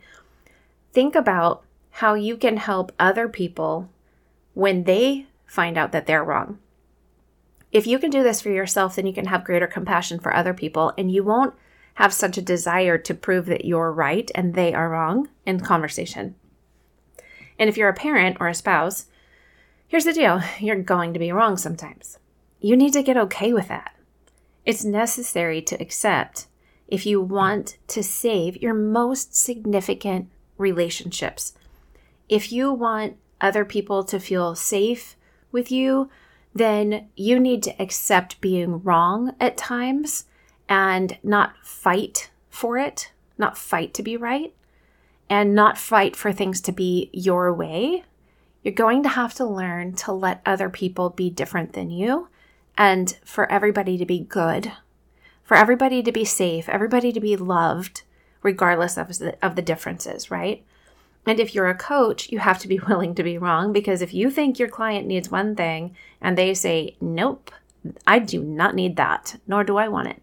think 0.94 1.16
about 1.16 1.64
how 2.00 2.14
you 2.14 2.36
can 2.36 2.58
help 2.58 2.92
other 3.00 3.30
people 3.30 3.90
when 4.54 4.84
they 4.84 5.26
find 5.46 5.78
out 5.78 5.94
that 5.94 6.06
they're 6.06 6.26
wrong. 6.26 6.60
If 7.72 7.88
you 7.88 8.00
can 8.00 8.10
do 8.10 8.22
this 8.22 8.42
for 8.42 8.50
yourself, 8.50 8.98
then 8.98 9.08
you 9.08 9.14
can 9.14 9.28
have 9.28 9.46
greater 9.46 9.66
compassion 9.66 10.20
for 10.20 10.36
other 10.36 10.54
people 10.54 10.92
and 10.98 11.10
you 11.10 11.24
won't 11.24 11.54
have 11.94 12.14
such 12.14 12.38
a 12.38 12.42
desire 12.42 12.98
to 12.98 13.14
prove 13.14 13.46
that 13.46 13.64
you're 13.64 13.94
right 13.94 14.30
and 14.36 14.54
they 14.54 14.74
are 14.74 14.90
wrong 14.90 15.30
in 15.46 15.62
conversation. 15.62 16.36
And 17.58 17.70
if 17.70 17.78
you're 17.78 17.88
a 17.88 17.94
parent 17.94 18.38
or 18.42 18.50
a 18.50 18.54
spouse, 18.54 19.06
here's 19.88 20.04
the 20.04 20.12
deal 20.12 20.42
you're 20.60 20.76
going 20.76 21.14
to 21.14 21.20
be 21.20 21.32
wrong 21.32 21.56
sometimes. 21.56 22.20
You 22.60 22.76
need 22.76 22.92
to 22.92 23.04
get 23.04 23.16
okay 23.16 23.54
with 23.54 23.70
that. 23.70 23.96
It's 24.66 24.84
necessary 24.84 25.62
to 25.62 25.82
accept 25.82 26.48
if 26.90 27.06
you 27.06 27.22
want 27.22 27.78
to 27.88 28.04
save 28.04 28.62
your 28.62 28.74
most 28.74 29.34
significant 29.34 30.30
relationships. 30.58 31.54
If 32.30 32.52
you 32.52 32.72
want 32.72 33.18
other 33.42 33.66
people 33.66 34.04
to 34.06 34.20
feel 34.20 34.56
safe 34.56 35.16
with 35.52 35.72
you, 35.72 36.10
then 36.54 37.10
you 37.16 37.40
need 37.40 37.64
to 37.64 37.82
accept 37.82 38.42
being 38.42 38.82
wrong 38.82 39.36
at 39.40 39.58
times 39.58 40.26
and 40.68 41.18
not 41.22 41.54
fight 41.64 42.30
for 42.50 42.78
it, 42.78 43.12
not 43.38 43.58
fight 43.58 43.94
to 43.94 44.04
be 44.04 44.18
right, 44.18 44.54
and 45.30 45.54
not 45.54 45.78
fight 45.78 46.16
for 46.16 46.32
things 46.32 46.62
to 46.62 46.72
be 46.72 47.10
your 47.12 47.54
way, 47.54 48.04
you're 48.64 48.74
going 48.74 49.04
to 49.04 49.10
have 49.10 49.34
to 49.36 49.46
learn 49.46 49.94
to 49.94 50.12
let 50.12 50.42
other 50.46 50.70
people 50.70 51.12
be 51.12 51.30
different 51.30 51.74
than 51.74 51.92
you 51.92 52.30
and 52.78 53.18
for 53.24 53.50
everybody 53.52 53.98
to 53.98 54.06
be 54.06 54.20
good, 54.20 54.72
for 55.44 55.56
everybody 55.56 56.02
to 56.02 56.12
be 56.12 56.26
safe, 56.26 56.68
everybody 56.68 57.12
to 57.12 57.20
be 57.20 57.36
loved, 57.36 58.02
regardless 58.42 58.98
of 58.98 59.08
the, 59.20 59.38
of 59.46 59.56
the 59.56 59.62
differences, 59.62 60.32
right? 60.32 60.66
And 61.26 61.40
if 61.40 61.56
you're 61.56 61.68
a 61.68 61.76
coach, 61.76 62.32
you 62.32 62.40
have 62.40 62.60
to 62.60 62.68
be 62.68 62.80
willing 62.88 63.16
to 63.16 63.24
be 63.24 63.38
wrong 63.38 63.74
because 63.74 64.02
if 64.02 64.14
you 64.14 64.30
think 64.30 64.60
your 64.60 64.70
client 64.70 65.08
needs 65.08 65.30
one 65.30 65.56
thing 65.56 65.96
and 66.22 66.38
they 66.38 66.54
say, 66.54 66.96
nope, 67.02 67.52
I 68.06 68.20
do 68.20 68.44
not 68.44 68.76
need 68.76 68.96
that, 68.96 69.40
nor 69.48 69.64
do 69.64 69.78
I 69.78 69.88
want 69.88 70.10
it, 70.10 70.22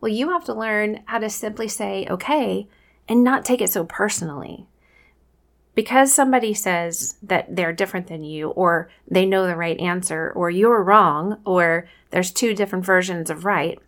well, 0.00 0.12
you 0.12 0.30
have 0.30 0.44
to 0.44 0.54
learn 0.54 1.02
how 1.06 1.18
to 1.18 1.30
simply 1.30 1.68
say, 1.68 2.06
okay, 2.10 2.68
and 3.08 3.24
not 3.24 3.44
take 3.44 3.60
it 3.60 3.70
so 3.70 3.84
personally. 3.84 4.66
Because 5.74 6.14
somebody 6.14 6.54
says 6.54 7.16
that 7.22 7.56
they're 7.56 7.72
different 7.72 8.06
than 8.06 8.22
you, 8.22 8.50
or 8.50 8.88
they 9.10 9.26
know 9.26 9.46
the 9.46 9.56
right 9.56 9.78
answer, 9.80 10.30
or 10.30 10.48
you're 10.50 10.82
wrong, 10.82 11.40
or 11.44 11.88
there's 12.10 12.30
two 12.30 12.54
different 12.54 12.84
versions 12.84 13.28
of 13.28 13.44
right, 13.44 13.80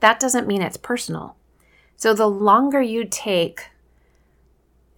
that 0.00 0.20
doesn't 0.20 0.46
mean 0.46 0.60
it's 0.60 0.76
personal. 0.76 1.36
So 1.96 2.12
the 2.12 2.28
longer 2.28 2.82
you 2.82 3.04
take 3.04 3.70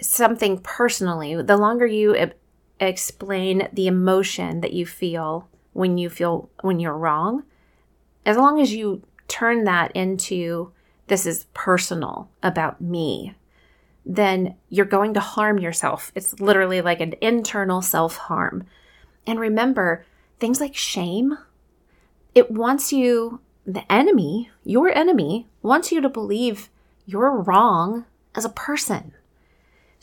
something 0.02 0.58
personally, 0.58 1.40
the 1.40 1.56
longer 1.56 1.86
you 1.86 2.16
e- 2.16 2.32
explain 2.80 3.68
the 3.72 3.86
emotion 3.86 4.60
that 4.60 4.72
you 4.72 4.84
feel 4.84 5.48
when 5.72 5.96
you 5.96 6.10
feel 6.10 6.50
when 6.60 6.80
you're 6.80 6.96
wrong, 6.96 7.44
as 8.26 8.36
long 8.36 8.60
as 8.60 8.72
you 8.72 9.02
turn 9.28 9.64
that 9.64 9.90
into 9.92 10.72
this 11.06 11.26
is 11.26 11.46
personal 11.54 12.28
about 12.42 12.80
me, 12.80 13.34
then 14.04 14.56
you're 14.68 14.84
going 14.86 15.14
to 15.14 15.20
harm 15.20 15.58
yourself. 15.58 16.12
It's 16.14 16.40
literally 16.40 16.80
like 16.80 17.00
an 17.00 17.14
internal 17.20 17.82
self 17.82 18.16
harm. 18.16 18.66
And 19.26 19.38
remember, 19.38 20.04
things 20.40 20.60
like 20.60 20.74
shame, 20.74 21.38
it 22.34 22.50
wants 22.50 22.92
you, 22.92 23.40
the 23.64 23.90
enemy, 23.92 24.50
your 24.64 24.88
enemy, 24.88 25.46
wants 25.62 25.92
you 25.92 26.00
to 26.00 26.08
believe 26.08 26.68
you're 27.06 27.40
wrong 27.40 28.04
as 28.34 28.44
a 28.44 28.50
person. 28.50 29.12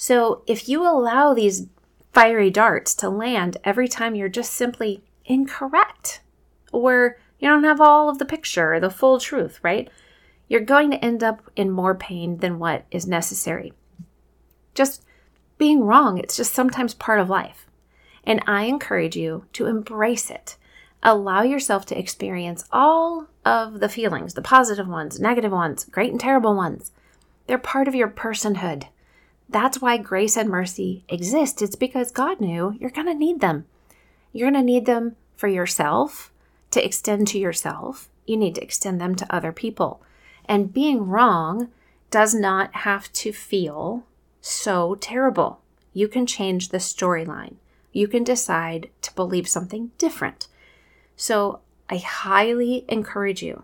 So 0.01 0.43
if 0.47 0.69
you 0.69 0.87
allow 0.87 1.33
these 1.33 1.67
fiery 2.13 2.49
darts 2.49 2.95
to 2.95 3.09
land 3.09 3.57
every 3.65 3.89
time 3.89 4.15
you're 4.15 4.29
just 4.29 4.53
simply 4.53 5.03
incorrect 5.25 6.21
or 6.71 7.17
you 7.37 7.49
don't 7.49 7.65
have 7.65 7.81
all 7.81 8.07
of 8.07 8.17
the 8.17 8.23
picture, 8.23 8.79
the 8.79 8.89
full 8.89 9.19
truth, 9.19 9.59
right? 9.61 9.89
You're 10.47 10.61
going 10.61 10.89
to 10.91 11.03
end 11.03 11.21
up 11.21 11.51
in 11.57 11.69
more 11.69 11.95
pain 11.95 12.37
than 12.37 12.59
what 12.59 12.85
is 12.91 13.07
necessary. 13.07 13.73
Just 14.73 15.03
being 15.57 15.81
wrong, 15.81 16.17
it's 16.17 16.37
just 16.37 16.53
sometimes 16.53 16.93
part 16.93 17.19
of 17.19 17.29
life. 17.29 17.67
And 18.23 18.41
I 18.47 18.63
encourage 18.63 19.17
you 19.17 19.47
to 19.51 19.65
embrace 19.65 20.31
it. 20.31 20.55
Allow 21.03 21.41
yourself 21.41 21.85
to 21.87 21.99
experience 21.99 22.63
all 22.71 23.27
of 23.43 23.81
the 23.81 23.89
feelings, 23.89 24.33
the 24.33 24.41
positive 24.41 24.87
ones, 24.87 25.19
negative 25.19 25.51
ones, 25.51 25.83
great 25.83 26.11
and 26.11 26.21
terrible 26.21 26.55
ones. 26.55 26.93
They're 27.47 27.57
part 27.57 27.89
of 27.89 27.95
your 27.95 28.07
personhood. 28.07 28.85
That's 29.49 29.81
why 29.81 29.97
grace 29.97 30.37
and 30.37 30.47
mercy 30.47 31.03
exist. 31.09 31.61
It's 31.61 31.75
because 31.75 32.11
God 32.11 32.39
knew 32.39 32.75
you're 32.79 32.91
going 32.91 33.07
to 33.07 33.15
need 33.15 33.41
them. 33.41 33.65
You're 34.31 34.51
going 34.51 34.61
to 34.61 34.65
need 34.65 34.85
them 34.85 35.15
for 35.35 35.47
yourself, 35.47 36.31
to 36.71 36.85
extend 36.85 37.27
to 37.29 37.39
yourself, 37.39 38.09
you 38.25 38.37
need 38.37 38.55
to 38.55 38.63
extend 38.63 39.01
them 39.01 39.15
to 39.15 39.35
other 39.35 39.51
people. 39.51 40.01
And 40.45 40.73
being 40.73 41.07
wrong 41.07 41.69
does 42.11 42.35
not 42.35 42.75
have 42.75 43.11
to 43.13 43.31
feel 43.31 44.03
so 44.41 44.95
terrible. 44.95 45.61
You 45.93 46.07
can 46.07 46.25
change 46.25 46.69
the 46.69 46.77
storyline. 46.77 47.55
You 47.91 48.07
can 48.07 48.23
decide 48.23 48.89
to 49.01 49.13
believe 49.15 49.47
something 49.47 49.91
different. 49.97 50.47
So 51.15 51.61
I 51.89 51.97
highly 51.97 52.85
encourage 52.87 53.41
you 53.41 53.63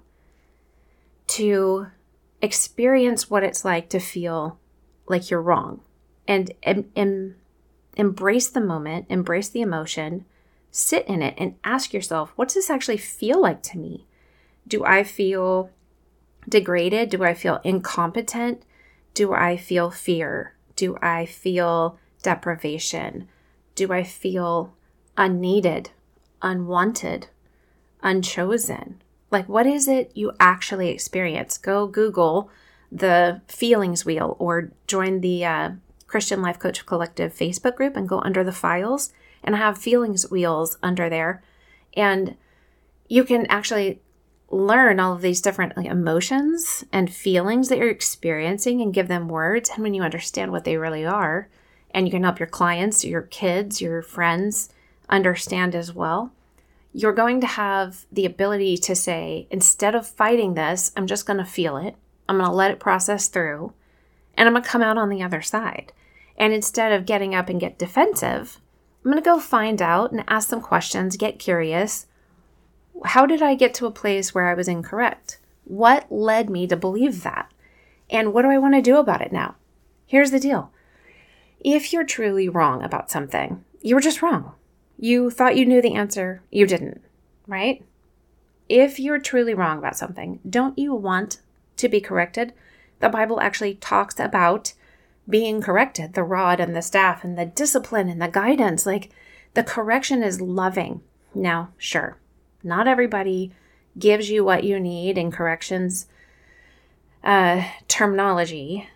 to 1.28 1.88
experience 2.42 3.30
what 3.30 3.44
it's 3.44 3.64
like 3.64 3.90
to 3.90 4.00
feel 4.00 4.58
like 5.08 5.30
you're 5.30 5.42
wrong 5.42 5.82
and, 6.28 6.52
and, 6.64 6.90
and 6.96 7.36
embrace 7.96 8.50
the 8.50 8.62
moment, 8.62 9.06
embrace 9.10 9.50
the 9.50 9.62
emotion, 9.62 10.26
sit 10.72 11.06
in 11.08 11.22
it 11.22 11.36
and 11.38 11.56
ask 11.64 11.94
yourself, 11.94 12.34
what 12.36 12.50
does 12.50 12.56
this 12.56 12.70
actually 12.70 12.98
feel 12.98 13.42
like 13.42 13.62
to 13.64 13.78
me? 13.78 14.06
Do 14.68 14.84
I 14.84 15.04
feel 15.04 15.70
degraded? 16.48 17.10
Do 17.10 17.24
I 17.24 17.34
feel 17.34 17.62
incompetent? 17.64 18.64
Do 19.14 19.34
I 19.34 19.58
feel 19.58 19.92
fear? 19.92 20.56
Do 20.76 20.98
I 21.02 21.26
feel 21.26 21.98
deprivation? 22.22 23.28
Do 23.76 23.92
I 23.94 24.04
feel 24.04 24.74
unneeded, 25.18 25.92
unwanted, 26.42 27.28
unchosen? 28.02 29.02
Like, 29.32 29.48
what 29.48 29.66
is 29.66 29.88
it 29.88 30.12
you 30.16 30.32
actually 30.40 30.90
experience? 30.90 31.58
Go 31.58 31.88
Google 31.88 32.50
the 32.96 33.42
feelings 33.48 34.06
wheel 34.06 34.38
or 34.40 34.72
join 34.88 35.20
the 35.20 35.44
uh, 35.46 35.72
Christian 36.08 36.42
Life 36.42 36.60
Coach 36.60 36.86
Collective 36.86 37.34
Facebook 37.34 37.76
group 37.76 37.98
and 37.98 38.08
go 38.08 38.22
under 38.22 38.44
the 38.44 38.54
files 38.54 39.12
and 39.44 39.56
have 39.56 39.78
feelings 39.78 40.32
wheels 40.32 40.78
under 40.82 41.10
there. 41.10 41.44
And 41.96 42.36
you 43.08 43.24
can 43.26 43.46
actually 43.48 44.02
learn 44.50 45.00
all 45.00 45.14
of 45.14 45.22
these 45.22 45.42
different 45.42 45.76
like, 45.76 45.88
emotions 45.88 46.86
and 46.92 47.14
feelings 47.14 47.68
that 47.68 47.78
you're 47.78 47.90
experiencing 47.90 48.82
and 48.82 48.94
give 48.94 49.10
them 49.10 49.28
words. 49.28 49.72
And 49.74 49.84
when 49.84 49.94
you 49.94 50.02
understand 50.02 50.52
what 50.52 50.64
they 50.64 50.78
really 50.78 51.06
are, 51.06 51.50
and 51.92 52.08
you 52.08 52.12
can 52.12 52.24
help 52.24 52.40
your 52.40 52.48
clients, 52.48 53.04
your 53.04 53.24
kids, 53.24 53.82
your 53.82 54.02
friends 54.02 54.70
understand 55.10 55.76
as 55.76 55.94
well, 55.94 56.32
you're 56.94 57.14
going 57.14 57.42
to 57.42 57.48
have 57.48 58.06
the 58.12 58.26
ability 58.26 58.78
to 58.78 58.96
say, 58.96 59.48
instead 59.52 59.96
of 59.96 60.08
fighting 60.08 60.54
this, 60.54 60.92
I'm 60.96 61.08
just 61.08 61.26
going 61.26 61.40
to 61.40 61.46
feel 61.46 61.76
it. 61.78 61.96
I'm 62.28 62.38
going 62.38 62.50
to 62.50 62.56
let 62.56 62.72
it 62.72 62.80
process 62.80 63.28
through, 63.28 63.74
and 64.36 64.48
I'm 64.48 64.54
going 64.54 64.64
to 64.64 64.70
come 64.70 64.82
out 64.82 64.98
on 64.98 65.10
the 65.10 65.24
other 65.24 65.42
side. 65.42 65.94
And 66.38 66.54
instead 66.54 66.92
of 66.92 67.06
getting 67.06 67.34
up 67.34 67.50
and 67.50 67.60
get 67.60 67.78
defensive, 67.78 68.60
I'm 69.04 69.12
going 69.12 69.24
to 69.24 69.30
go 69.30 69.40
find 69.40 69.82
out 69.82 70.12
and 70.12 70.24
ask 70.28 70.50
some 70.50 70.62
questions, 70.62 71.18
get 71.18 71.40
curious. 71.40 72.08
How 73.06 73.26
did 73.26 73.42
I 73.42 73.56
get 73.56 73.74
to 73.76 73.86
a 73.86 73.92
place 73.92 74.34
where 74.34 74.48
I 74.48 74.54
was 74.54 74.68
incorrect? 74.68 75.40
What 75.64 76.12
led 76.12 76.50
me 76.50 76.68
to 76.68 76.76
believe 76.76 77.24
that? 77.24 77.52
And 78.10 78.34
what 78.34 78.44
do 78.44 78.50
I 78.50 78.58
want 78.58 78.76
to 78.76 78.82
do 78.82 78.98
about 78.98 79.22
it 79.22 79.32
now? 79.32 79.56
Here's 80.06 80.32
the 80.32 80.40
deal 80.40 80.72
if 81.64 81.92
you're 81.92 82.06
truly 82.06 82.48
wrong 82.48 82.84
about 82.84 83.10
something, 83.10 83.64
you 83.82 83.96
were 83.96 84.02
just 84.02 84.22
wrong. 84.22 84.54
You 85.00 85.30
thought 85.30 85.58
you 85.58 85.66
knew 85.66 85.82
the 85.82 85.96
answer, 85.96 86.42
you 86.52 86.68
didn't, 86.68 87.02
right? 87.48 87.84
If 88.70 89.00
you're 89.00 89.20
truly 89.20 89.54
wrong 89.54 89.80
about 89.80 89.98
something, 89.98 90.40
don't 90.48 90.78
you 90.78 90.94
want 90.94 91.42
to 91.78 91.90
be 91.90 92.02
corrected? 92.02 92.54
The 93.00 93.10
Bible 93.10 93.40
actually 93.40 93.76
talks 93.76 94.20
about 94.20 94.74
being 95.28 95.62
corrected, 95.62 96.14
the 96.14 96.24
rod 96.24 96.60
and 96.60 96.76
the 96.76 96.82
staff 96.82 97.24
and 97.24 97.38
the 97.38 97.46
discipline 97.46 98.10
and 98.10 98.22
the 98.22 98.28
guidance. 98.28 98.86
Like 98.86 99.12
the 99.54 99.64
correction 99.64 100.24
is 100.24 100.42
loving. 100.42 101.02
Now, 101.34 101.72
sure, 101.78 102.18
not 102.64 102.88
everybody 102.88 103.52
gives 103.98 104.30
you 104.30 104.44
what 104.44 104.64
you 104.64 104.80
need 104.80 105.18
in 105.18 105.32
corrections 105.32 106.08
uh, 107.24 107.64
terminology 107.88 108.88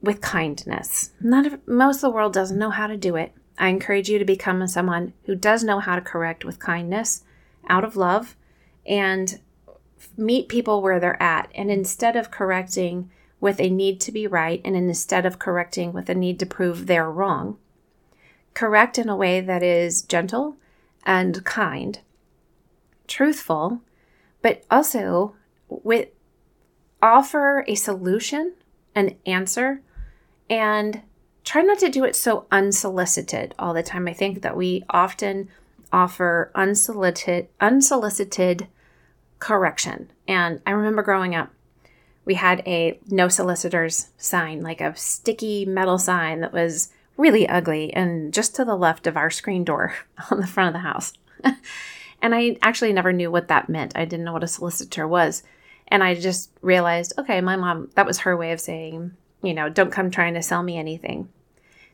with 0.00 0.20
kindness. 0.20 1.10
Not 1.20 1.46
of, 1.46 1.66
most 1.66 1.96
of 1.96 2.02
the 2.02 2.10
world 2.10 2.32
doesn't 2.32 2.58
know 2.58 2.70
how 2.70 2.86
to 2.86 2.96
do 2.96 3.16
it. 3.16 3.32
I 3.58 3.68
encourage 3.68 4.08
you 4.08 4.18
to 4.18 4.24
become 4.24 4.64
someone 4.68 5.14
who 5.24 5.34
does 5.34 5.64
know 5.64 5.80
how 5.80 5.96
to 5.96 6.00
correct 6.00 6.44
with 6.44 6.60
kindness, 6.60 7.24
out 7.68 7.82
of 7.82 7.96
love, 7.96 8.36
and 8.86 9.40
meet 10.16 10.48
people 10.48 10.82
where 10.82 11.00
they're 11.00 11.22
at. 11.22 11.50
And 11.54 11.70
instead 11.70 12.16
of 12.16 12.30
correcting 12.30 13.10
with 13.40 13.60
a 13.60 13.70
need 13.70 14.00
to 14.02 14.12
be 14.12 14.26
right, 14.26 14.60
and 14.64 14.76
instead 14.76 15.24
of 15.24 15.38
correcting 15.38 15.92
with 15.92 16.08
a 16.08 16.14
need 16.14 16.38
to 16.40 16.46
prove 16.46 16.86
they're 16.86 17.10
wrong, 17.10 17.58
correct 18.54 18.98
in 18.98 19.08
a 19.08 19.16
way 19.16 19.40
that 19.40 19.62
is 19.62 20.02
gentle 20.02 20.56
and 21.04 21.44
kind, 21.44 22.00
truthful, 23.06 23.80
but 24.42 24.64
also 24.70 25.34
with 25.68 26.08
offer 27.00 27.64
a 27.68 27.74
solution, 27.74 28.54
an 28.94 29.16
answer, 29.24 29.82
and 30.50 31.02
try 31.44 31.62
not 31.62 31.78
to 31.78 31.88
do 31.88 32.04
it 32.04 32.16
so 32.16 32.46
unsolicited 32.50 33.54
all 33.58 33.72
the 33.72 33.82
time. 33.82 34.08
I 34.08 34.12
think 34.12 34.42
that 34.42 34.56
we 34.56 34.84
often 34.90 35.48
offer 35.92 36.50
unsolicited 36.54 37.48
unsolicited 37.60 38.66
correction. 39.38 40.10
And 40.26 40.60
I 40.66 40.72
remember 40.72 41.02
growing 41.02 41.34
up, 41.34 41.50
we 42.24 42.34
had 42.34 42.62
a 42.66 42.98
no 43.08 43.28
solicitors 43.28 44.08
sign, 44.18 44.62
like 44.62 44.80
a 44.80 44.94
sticky 44.96 45.64
metal 45.64 45.98
sign 45.98 46.40
that 46.40 46.52
was 46.52 46.90
really 47.16 47.48
ugly 47.48 47.92
and 47.94 48.32
just 48.32 48.54
to 48.54 48.64
the 48.64 48.76
left 48.76 49.06
of 49.06 49.16
our 49.16 49.30
screen 49.30 49.64
door 49.64 49.94
on 50.30 50.40
the 50.40 50.46
front 50.46 50.68
of 50.68 50.74
the 50.74 50.88
house. 50.88 51.12
and 52.22 52.34
I 52.34 52.56
actually 52.62 52.92
never 52.92 53.12
knew 53.12 53.30
what 53.30 53.48
that 53.48 53.68
meant. 53.68 53.96
I 53.96 54.04
didn't 54.04 54.24
know 54.24 54.32
what 54.32 54.44
a 54.44 54.48
solicitor 54.48 55.06
was. 55.06 55.42
And 55.88 56.04
I 56.04 56.14
just 56.14 56.50
realized, 56.60 57.14
okay, 57.18 57.40
my 57.40 57.56
mom, 57.56 57.90
that 57.94 58.06
was 58.06 58.20
her 58.20 58.36
way 58.36 58.52
of 58.52 58.60
saying, 58.60 59.12
you 59.42 59.54
know, 59.54 59.68
don't 59.68 59.92
come 59.92 60.10
trying 60.10 60.34
to 60.34 60.42
sell 60.42 60.62
me 60.62 60.76
anything. 60.76 61.30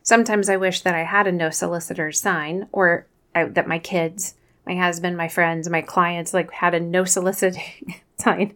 Sometimes 0.03 0.49
I 0.49 0.57
wish 0.57 0.81
that 0.81 0.95
I 0.95 1.03
had 1.03 1.27
a 1.27 1.31
no 1.31 1.49
solicitors 1.49 2.19
sign 2.19 2.67
or 2.71 3.07
I, 3.33 3.45
that 3.45 3.67
my 3.67 3.79
kids, 3.79 4.35
my 4.65 4.75
husband, 4.75 5.17
my 5.17 5.27
friends, 5.27 5.69
my 5.69 5.81
clients 5.81 6.33
like 6.33 6.51
had 6.51 6.73
a 6.73 6.79
no 6.79 7.05
soliciting 7.05 8.01
sign. 8.17 8.53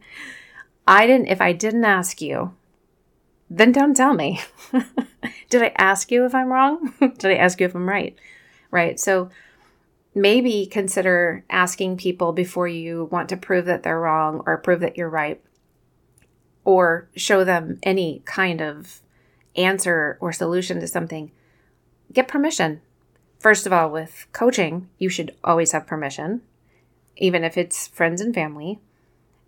I 0.87 1.05
didn't, 1.05 1.27
if 1.27 1.41
I 1.41 1.53
didn't 1.53 1.85
ask 1.85 2.21
you, 2.21 2.53
then 3.49 3.71
don't 3.71 3.95
tell 3.95 4.13
me. 4.13 4.41
Did 5.49 5.63
I 5.63 5.71
ask 5.77 6.11
you 6.11 6.25
if 6.25 6.35
I'm 6.35 6.51
wrong? 6.51 6.93
Did 6.99 7.25
I 7.25 7.35
ask 7.35 7.59
you 7.59 7.65
if 7.65 7.75
I'm 7.75 7.87
right? 7.87 8.17
Right. 8.71 8.99
So 8.99 9.29
maybe 10.13 10.65
consider 10.65 11.43
asking 11.49 11.97
people 11.97 12.33
before 12.33 12.67
you 12.67 13.05
want 13.11 13.29
to 13.29 13.37
prove 13.37 13.65
that 13.65 13.83
they're 13.83 13.99
wrong 13.99 14.43
or 14.45 14.57
prove 14.57 14.79
that 14.81 14.97
you're 14.97 15.09
right 15.09 15.41
or 16.63 17.09
show 17.15 17.43
them 17.43 17.79
any 17.83 18.21
kind 18.25 18.61
of 18.61 19.01
answer 19.55 20.17
or 20.21 20.31
solution 20.31 20.79
to 20.79 20.87
something. 20.87 21.31
Get 22.13 22.27
permission. 22.27 22.81
First 23.39 23.65
of 23.65 23.73
all, 23.73 23.89
with 23.89 24.27
coaching, 24.33 24.89
you 24.97 25.09
should 25.09 25.33
always 25.43 25.71
have 25.71 25.87
permission, 25.87 26.41
even 27.17 27.43
if 27.43 27.57
it's 27.57 27.87
friends 27.87 28.21
and 28.21 28.33
family 28.35 28.79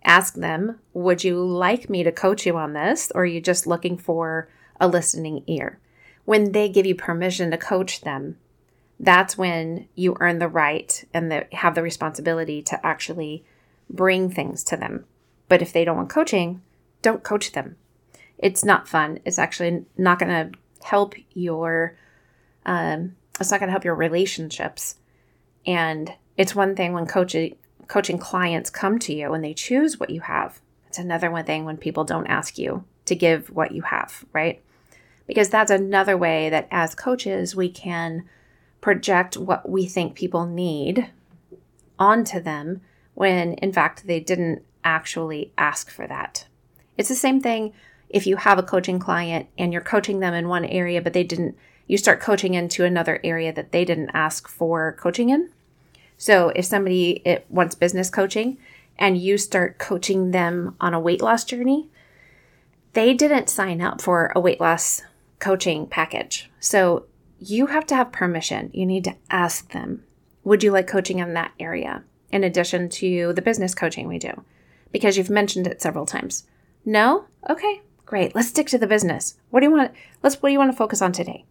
ask 0.04 0.34
them, 0.34 0.78
Would 0.92 1.24
you 1.24 1.42
like 1.44 1.88
me 1.88 2.02
to 2.02 2.12
coach 2.12 2.46
you 2.46 2.56
on 2.56 2.72
this? 2.72 3.10
Or 3.14 3.22
are 3.22 3.26
you 3.26 3.40
just 3.40 3.66
looking 3.66 3.96
for 3.96 4.48
a 4.80 4.88
listening 4.88 5.44
ear? 5.46 5.78
When 6.24 6.52
they 6.52 6.68
give 6.68 6.86
you 6.86 6.94
permission 6.94 7.50
to 7.50 7.58
coach 7.58 8.02
them, 8.02 8.38
that's 8.98 9.36
when 9.36 9.88
you 9.94 10.16
earn 10.20 10.38
the 10.38 10.48
right 10.48 11.04
and 11.12 11.30
the, 11.30 11.46
have 11.52 11.74
the 11.74 11.82
responsibility 11.82 12.62
to 12.62 12.86
actually 12.86 13.44
bring 13.90 14.30
things 14.30 14.62
to 14.64 14.76
them. 14.76 15.04
But 15.48 15.62
if 15.62 15.72
they 15.72 15.84
don't 15.84 15.96
want 15.96 16.10
coaching, 16.10 16.62
don't 17.02 17.24
coach 17.24 17.52
them. 17.52 17.76
It's 18.38 18.64
not 18.64 18.88
fun. 18.88 19.18
It's 19.24 19.38
actually 19.38 19.84
not 19.96 20.18
going 20.18 20.52
to 20.52 20.58
help 20.86 21.14
your. 21.34 21.96
Um, 22.64 23.16
it's 23.40 23.50
not 23.50 23.60
going 23.60 23.68
to 23.68 23.72
help 23.72 23.84
your 23.84 23.94
relationships. 23.94 24.96
And 25.66 26.12
it's 26.36 26.54
one 26.54 26.74
thing 26.74 26.92
when 26.92 27.06
coaching 27.06 27.56
coaching 27.88 28.18
clients 28.18 28.70
come 28.70 28.98
to 28.98 29.12
you 29.12 29.34
and 29.34 29.44
they 29.44 29.52
choose 29.52 29.98
what 29.98 30.10
you 30.10 30.20
have. 30.20 30.60
It's 30.88 30.98
another 30.98 31.30
one 31.30 31.44
thing 31.44 31.64
when 31.64 31.76
people 31.76 32.04
don't 32.04 32.26
ask 32.26 32.56
you 32.58 32.84
to 33.04 33.14
give 33.14 33.50
what 33.50 33.72
you 33.72 33.82
have, 33.82 34.24
right? 34.32 34.62
Because 35.26 35.50
that's 35.50 35.70
another 35.70 36.16
way 36.16 36.48
that 36.48 36.68
as 36.70 36.94
coaches, 36.94 37.54
we 37.54 37.68
can 37.68 38.24
project 38.80 39.36
what 39.36 39.68
we 39.68 39.86
think 39.86 40.14
people 40.14 40.46
need 40.46 41.10
onto 41.98 42.40
them 42.40 42.80
when 43.14 43.54
in 43.54 43.72
fact 43.72 44.06
they 44.06 44.20
didn't 44.20 44.62
actually 44.84 45.52
ask 45.58 45.90
for 45.90 46.06
that. 46.06 46.46
It's 46.96 47.08
the 47.08 47.14
same 47.14 47.40
thing 47.40 47.72
if 48.08 48.26
you 48.26 48.36
have 48.36 48.58
a 48.58 48.62
coaching 48.62 48.98
client 48.98 49.48
and 49.56 49.72
you're 49.72 49.82
coaching 49.82 50.20
them 50.20 50.34
in 50.34 50.48
one 50.48 50.64
area, 50.64 51.00
but 51.00 51.12
they 51.12 51.24
didn't, 51.24 51.56
you 51.86 51.98
start 51.98 52.20
coaching 52.20 52.54
into 52.54 52.84
another 52.84 53.20
area 53.22 53.52
that 53.52 53.72
they 53.72 53.84
didn't 53.84 54.10
ask 54.14 54.48
for 54.48 54.92
coaching 54.92 55.30
in. 55.30 55.50
So 56.16 56.50
if 56.50 56.64
somebody 56.64 57.22
it 57.24 57.46
wants 57.48 57.74
business 57.74 58.10
coaching 58.10 58.58
and 58.98 59.18
you 59.18 59.38
start 59.38 59.78
coaching 59.78 60.30
them 60.30 60.76
on 60.80 60.94
a 60.94 61.00
weight 61.00 61.20
loss 61.20 61.44
journey, 61.44 61.88
they 62.92 63.14
didn't 63.14 63.48
sign 63.48 63.80
up 63.80 64.00
for 64.00 64.32
a 64.34 64.40
weight 64.40 64.60
loss 64.60 65.02
coaching 65.38 65.86
package. 65.86 66.50
So 66.60 67.06
you 67.40 67.66
have 67.66 67.86
to 67.86 67.96
have 67.96 68.12
permission. 68.12 68.70
You 68.72 68.86
need 68.86 69.04
to 69.04 69.16
ask 69.30 69.72
them, 69.72 70.04
would 70.44 70.62
you 70.62 70.70
like 70.70 70.86
coaching 70.86 71.18
in 71.18 71.34
that 71.34 71.52
area? 71.58 72.04
In 72.30 72.44
addition 72.44 72.88
to 72.90 73.32
the 73.32 73.42
business 73.42 73.74
coaching 73.74 74.08
we 74.08 74.18
do, 74.18 74.44
because 74.90 75.18
you've 75.18 75.28
mentioned 75.28 75.66
it 75.66 75.82
several 75.82 76.06
times. 76.06 76.44
No? 76.84 77.26
Okay, 77.50 77.82
great. 78.06 78.34
Let's 78.34 78.48
stick 78.48 78.68
to 78.68 78.78
the 78.78 78.86
business. 78.86 79.36
What 79.50 79.60
do 79.60 79.66
you 79.66 79.72
want? 79.72 79.92
Let's, 80.22 80.40
what 80.40 80.48
do 80.48 80.52
you 80.52 80.58
want 80.58 80.70
to 80.70 80.76
focus 80.76 81.02
on 81.02 81.12
today? 81.12 81.44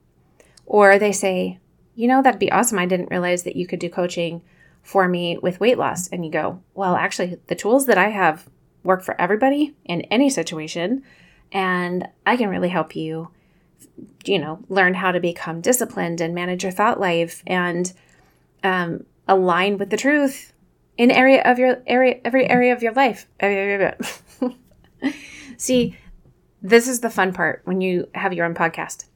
Or 0.71 0.97
they 0.97 1.11
say, 1.11 1.59
you 1.95 2.07
know, 2.07 2.21
that'd 2.21 2.39
be 2.39 2.49
awesome. 2.49 2.79
I 2.79 2.85
didn't 2.85 3.11
realize 3.11 3.43
that 3.43 3.57
you 3.57 3.67
could 3.67 3.79
do 3.79 3.89
coaching 3.89 4.41
for 4.81 5.09
me 5.09 5.37
with 5.37 5.59
weight 5.59 5.77
loss. 5.77 6.07
And 6.07 6.23
you 6.23 6.31
go, 6.31 6.63
well, 6.73 6.95
actually, 6.95 7.37
the 7.47 7.55
tools 7.55 7.87
that 7.87 7.97
I 7.97 8.07
have 8.07 8.47
work 8.81 9.03
for 9.03 9.19
everybody 9.19 9.75
in 9.83 9.99
any 10.03 10.29
situation. 10.29 11.03
And 11.51 12.07
I 12.25 12.37
can 12.37 12.47
really 12.47 12.69
help 12.69 12.95
you, 12.95 13.31
you 14.23 14.39
know, 14.39 14.63
learn 14.69 14.93
how 14.93 15.11
to 15.11 15.19
become 15.19 15.59
disciplined 15.59 16.21
and 16.21 16.33
manage 16.33 16.63
your 16.63 16.71
thought 16.71 17.01
life 17.01 17.43
and 17.45 17.91
um, 18.63 19.05
align 19.27 19.77
with 19.77 19.89
the 19.89 19.97
truth 19.97 20.53
in 20.97 21.11
area 21.11 21.41
of 21.43 21.59
your 21.59 21.83
area, 21.85 22.21
every 22.23 22.49
area 22.49 22.71
of 22.71 22.81
your 22.81 22.93
life. 22.93 23.27
See, 25.57 25.97
this 26.61 26.87
is 26.87 27.01
the 27.01 27.09
fun 27.09 27.33
part 27.33 27.61
when 27.65 27.81
you 27.81 28.07
have 28.15 28.31
your 28.31 28.45
own 28.45 28.55
podcast. 28.55 29.07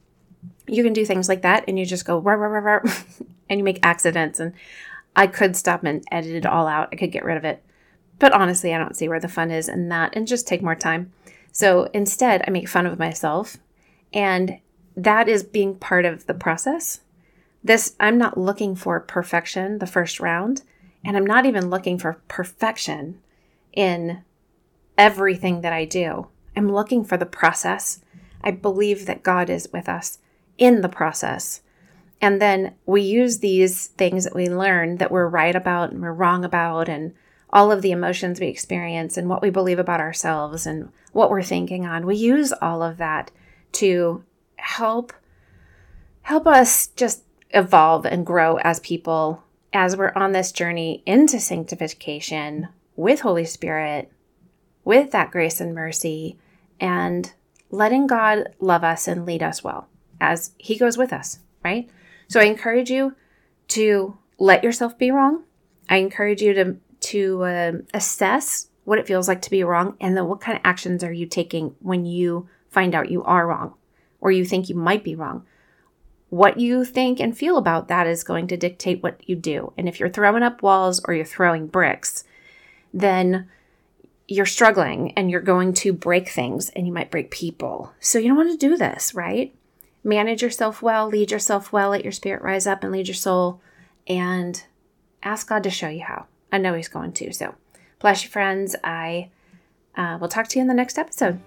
You 0.68 0.84
can 0.84 0.94
do 0.94 1.06
things 1.06 1.30
like 1.30 1.42
that 1.44 1.66
and 1.68 1.78
you 1.78 1.86
just 1.86 2.06
go, 2.06 2.18
rah, 2.18 2.34
rah, 2.34 2.48
rah, 2.48 2.80
rah, 2.84 2.94
and 3.50 3.60
you 3.60 3.64
make 3.64 3.80
accidents. 3.84 4.40
And 4.40 4.54
I 5.16 5.28
could 5.28 5.56
stop 5.56 5.84
and 5.84 6.04
edit 6.12 6.36
it 6.36 6.46
all 6.46 6.68
out. 6.68 6.90
I 6.92 6.96
could 6.96 7.12
get 7.12 7.24
rid 7.24 7.38
of 7.38 7.46
it. 7.46 7.64
But 8.20 8.34
honestly, 8.34 8.74
I 8.74 8.78
don't 8.78 8.96
see 8.96 9.08
where 9.08 9.20
the 9.20 9.28
fun 9.28 9.52
is 9.52 9.70
in 9.70 9.90
that 9.90 10.16
and 10.16 10.28
just 10.28 10.48
take 10.48 10.62
more 10.62 10.76
time. 10.76 11.12
So 11.52 11.90
instead, 11.94 12.44
I 12.48 12.52
make 12.52 12.68
fun 12.68 12.86
of 12.86 13.00
myself. 13.00 13.58
And 14.14 14.60
that 14.96 15.28
is 15.28 15.44
being 15.44 15.76
part 15.76 16.06
of 16.06 16.26
the 16.26 16.34
process. 16.34 17.02
This, 17.64 17.96
I'm 18.00 18.18
not 18.18 18.38
looking 18.38 18.76
for 18.76 19.00
perfection 19.00 19.80
the 19.80 19.88
first 19.88 20.20
round. 20.20 20.64
And 21.04 21.16
I'm 21.16 21.26
not 21.26 21.46
even 21.46 21.70
looking 21.70 22.00
for 22.00 22.22
perfection 22.28 23.20
in 23.74 24.24
everything 24.98 25.62
that 25.62 25.74
I 25.74 25.86
do. 25.86 26.28
I'm 26.56 26.72
looking 26.72 27.04
for 27.04 27.18
the 27.18 27.26
process. 27.26 28.02
I 28.42 28.52
believe 28.52 29.06
that 29.06 29.24
God 29.24 29.50
is 29.50 29.70
with 29.72 29.90
us 29.90 30.20
in 30.58 30.82
the 30.82 30.90
process. 30.90 31.62
And 32.22 32.42
then 32.42 32.76
we 32.86 33.02
use 33.02 33.40
these 33.40 33.88
things 33.88 34.24
that 34.24 34.36
we 34.36 34.50
learn 34.50 34.98
that 34.98 35.12
we're 35.12 35.28
right 35.28 35.56
about 35.56 35.92
and 35.92 36.02
we're 36.02 36.14
wrong 36.14 36.46
about, 36.46 36.90
and 36.90 37.14
all 37.52 37.72
of 37.72 37.82
the 37.82 37.92
emotions 37.92 38.40
we 38.40 38.48
experience 38.48 39.18
and 39.18 39.30
what 39.30 39.42
we 39.42 39.50
believe 39.50 39.80
about 39.80 40.02
ourselves 40.02 40.66
and 40.66 40.90
what 41.14 41.30
we're 41.30 41.44
thinking 41.44 41.86
on. 41.86 42.06
We 42.06 42.16
use 42.16 42.52
all 42.62 42.82
of 42.84 42.98
that 42.98 43.32
to 43.74 44.24
help 44.58 45.14
help 46.24 46.48
us 46.48 46.88
just 46.88 47.24
evolve 47.52 48.06
and 48.06 48.26
grow 48.26 48.58
as 48.58 48.80
people 48.80 49.44
as 49.72 49.96
we're 49.96 50.12
on 50.16 50.32
this 50.32 50.52
journey 50.52 51.04
into 51.06 51.40
sanctification 51.40 52.68
with 52.96 53.22
Holy 53.22 53.46
Spirit, 53.46 54.12
with 54.84 55.12
that 55.12 55.30
grace 55.30 55.62
and 55.62 55.76
mercy, 55.76 56.40
and 56.80 57.34
letting 57.70 58.08
God 58.08 58.50
love 58.60 58.84
us 58.84 59.08
and 59.08 59.26
lead 59.26 59.44
us 59.44 59.64
well 59.64 59.88
as 60.20 60.52
He 60.58 60.78
goes 60.78 60.98
with 60.98 61.14
us, 61.14 61.40
right? 61.64 61.90
So 62.28 62.40
I 62.40 62.46
encourage 62.46 62.90
you 62.90 63.16
to 63.70 64.18
let 64.38 64.64
yourself 64.64 64.98
be 64.98 65.12
wrong. 65.12 65.44
I 65.90 65.98
encourage 65.98 66.42
you 66.42 66.54
to 66.54 66.78
to 67.02 67.44
uh, 67.44 67.72
assess 67.94 68.70
what 68.84 69.00
it 69.00 69.08
feels 69.08 69.28
like 69.28 69.42
to 69.44 69.50
be 69.50 69.64
wrong, 69.64 69.96
and 70.00 70.16
then 70.16 70.28
what 70.28 70.42
kind 70.42 70.58
of 70.58 70.62
actions 70.64 71.04
are 71.04 71.14
you 71.14 71.26
taking 71.26 71.76
when 71.80 72.06
you 72.06 72.48
find 72.70 72.94
out 72.94 73.12
you 73.12 73.24
are 73.24 73.48
wrong 73.48 73.74
or 74.20 74.32
you 74.32 74.44
think 74.44 74.70
you 74.70 74.76
might 74.76 75.04
be 75.04 75.16
wrong. 75.16 75.46
What 76.30 76.60
you 76.60 76.84
think 76.84 77.20
and 77.20 77.38
feel 77.38 77.58
about 77.58 77.88
that 77.88 78.08
is 78.08 78.24
going 78.24 78.48
to 78.48 78.58
dictate 78.58 79.02
what 79.02 79.28
you 79.30 79.36
do. 79.36 79.72
And 79.78 79.88
if 79.88 80.00
you're 80.00 80.10
throwing 80.10 80.44
up 80.44 80.62
walls 80.62 81.00
or 81.06 81.14
you're 81.14 81.26
throwing 81.26 81.68
bricks, 81.68 82.24
then 82.94 83.48
you're 84.28 84.46
struggling 84.46 85.14
and 85.14 85.30
you're 85.30 85.42
going 85.42 85.74
to 85.74 85.94
break 85.94 86.28
things 86.28 86.70
and 86.70 86.88
you 86.88 86.92
might 86.92 87.12
break 87.12 87.30
people. 87.30 87.94
So 88.00 88.18
you 88.18 88.28
don't 88.28 88.38
want 88.38 88.60
to 88.60 88.68
do 88.68 88.76
this, 88.76 89.14
right? 89.14 89.56
Manage 90.06 90.44
yourself 90.44 90.84
well, 90.84 91.08
lead 91.08 91.32
yourself 91.32 91.74
well, 91.74 91.90
let 91.90 92.04
your 92.04 92.12
spirit 92.12 92.44
rise 92.44 92.68
up 92.68 92.84
and 92.84 92.94
lead 92.94 93.08
your 93.08 93.16
soul, 93.16 93.60
and 94.06 94.64
ask 95.24 95.50
God 95.50 95.64
to 95.64 95.72
show 95.72 95.90
you 95.90 96.04
how. 96.04 96.28
I 96.52 96.60
know 96.60 96.76
He's 96.76 96.88
going 96.88 97.12
to. 97.14 97.34
So, 97.34 97.56
bless 98.00 98.24
you, 98.24 98.30
friends. 98.30 98.76
I 98.84 99.32
uh, 99.98 100.20
will 100.22 100.28
talk 100.28 100.48
to 100.50 100.60
you 100.60 100.62
in 100.62 100.68
the 100.68 100.76
next 100.76 101.00
episode. 101.00 101.40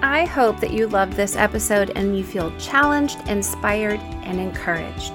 I 0.00 0.24
hope 0.24 0.60
that 0.60 0.72
you 0.72 0.86
loved 0.86 1.14
this 1.14 1.34
episode 1.34 1.90
and 1.96 2.16
you 2.16 2.22
feel 2.22 2.56
challenged, 2.56 3.18
inspired, 3.26 3.98
and 4.22 4.38
encouraged. 4.38 5.12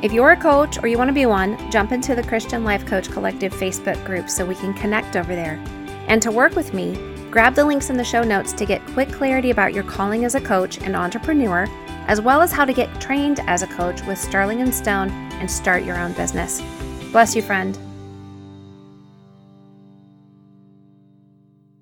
If 0.00 0.12
you're 0.12 0.30
a 0.30 0.36
coach 0.40 0.82
or 0.82 0.88
you 0.88 0.96
want 0.96 1.08
to 1.08 1.14
be 1.14 1.26
one, 1.26 1.70
jump 1.70 1.92
into 1.92 2.14
the 2.14 2.22
Christian 2.22 2.64
Life 2.64 2.86
Coach 2.86 3.10
Collective 3.10 3.52
Facebook 3.52 4.02
group 4.06 4.30
so 4.30 4.46
we 4.46 4.54
can 4.54 4.72
connect 4.72 5.14
over 5.14 5.34
there. 5.34 5.62
And 6.06 6.22
to 6.22 6.30
work 6.30 6.56
with 6.56 6.72
me, 6.72 7.17
grab 7.38 7.54
the 7.54 7.64
links 7.64 7.88
in 7.88 7.96
the 7.96 8.02
show 8.02 8.24
notes 8.24 8.52
to 8.52 8.66
get 8.66 8.84
quick 8.86 9.12
clarity 9.12 9.50
about 9.50 9.72
your 9.72 9.84
calling 9.84 10.24
as 10.24 10.34
a 10.34 10.40
coach 10.40 10.76
and 10.78 10.96
entrepreneur, 10.96 11.68
as 12.08 12.20
well 12.20 12.42
as 12.42 12.50
how 12.50 12.64
to 12.64 12.72
get 12.72 13.00
trained 13.00 13.38
as 13.46 13.62
a 13.62 13.66
coach 13.68 14.02
with 14.06 14.18
Starling 14.18 14.60
and 14.60 14.74
Stone 14.74 15.08
and 15.34 15.48
start 15.48 15.84
your 15.84 15.96
own 15.96 16.12
business. 16.14 16.60
Bless 17.12 17.36
you, 17.36 17.42
friend. 17.42 17.78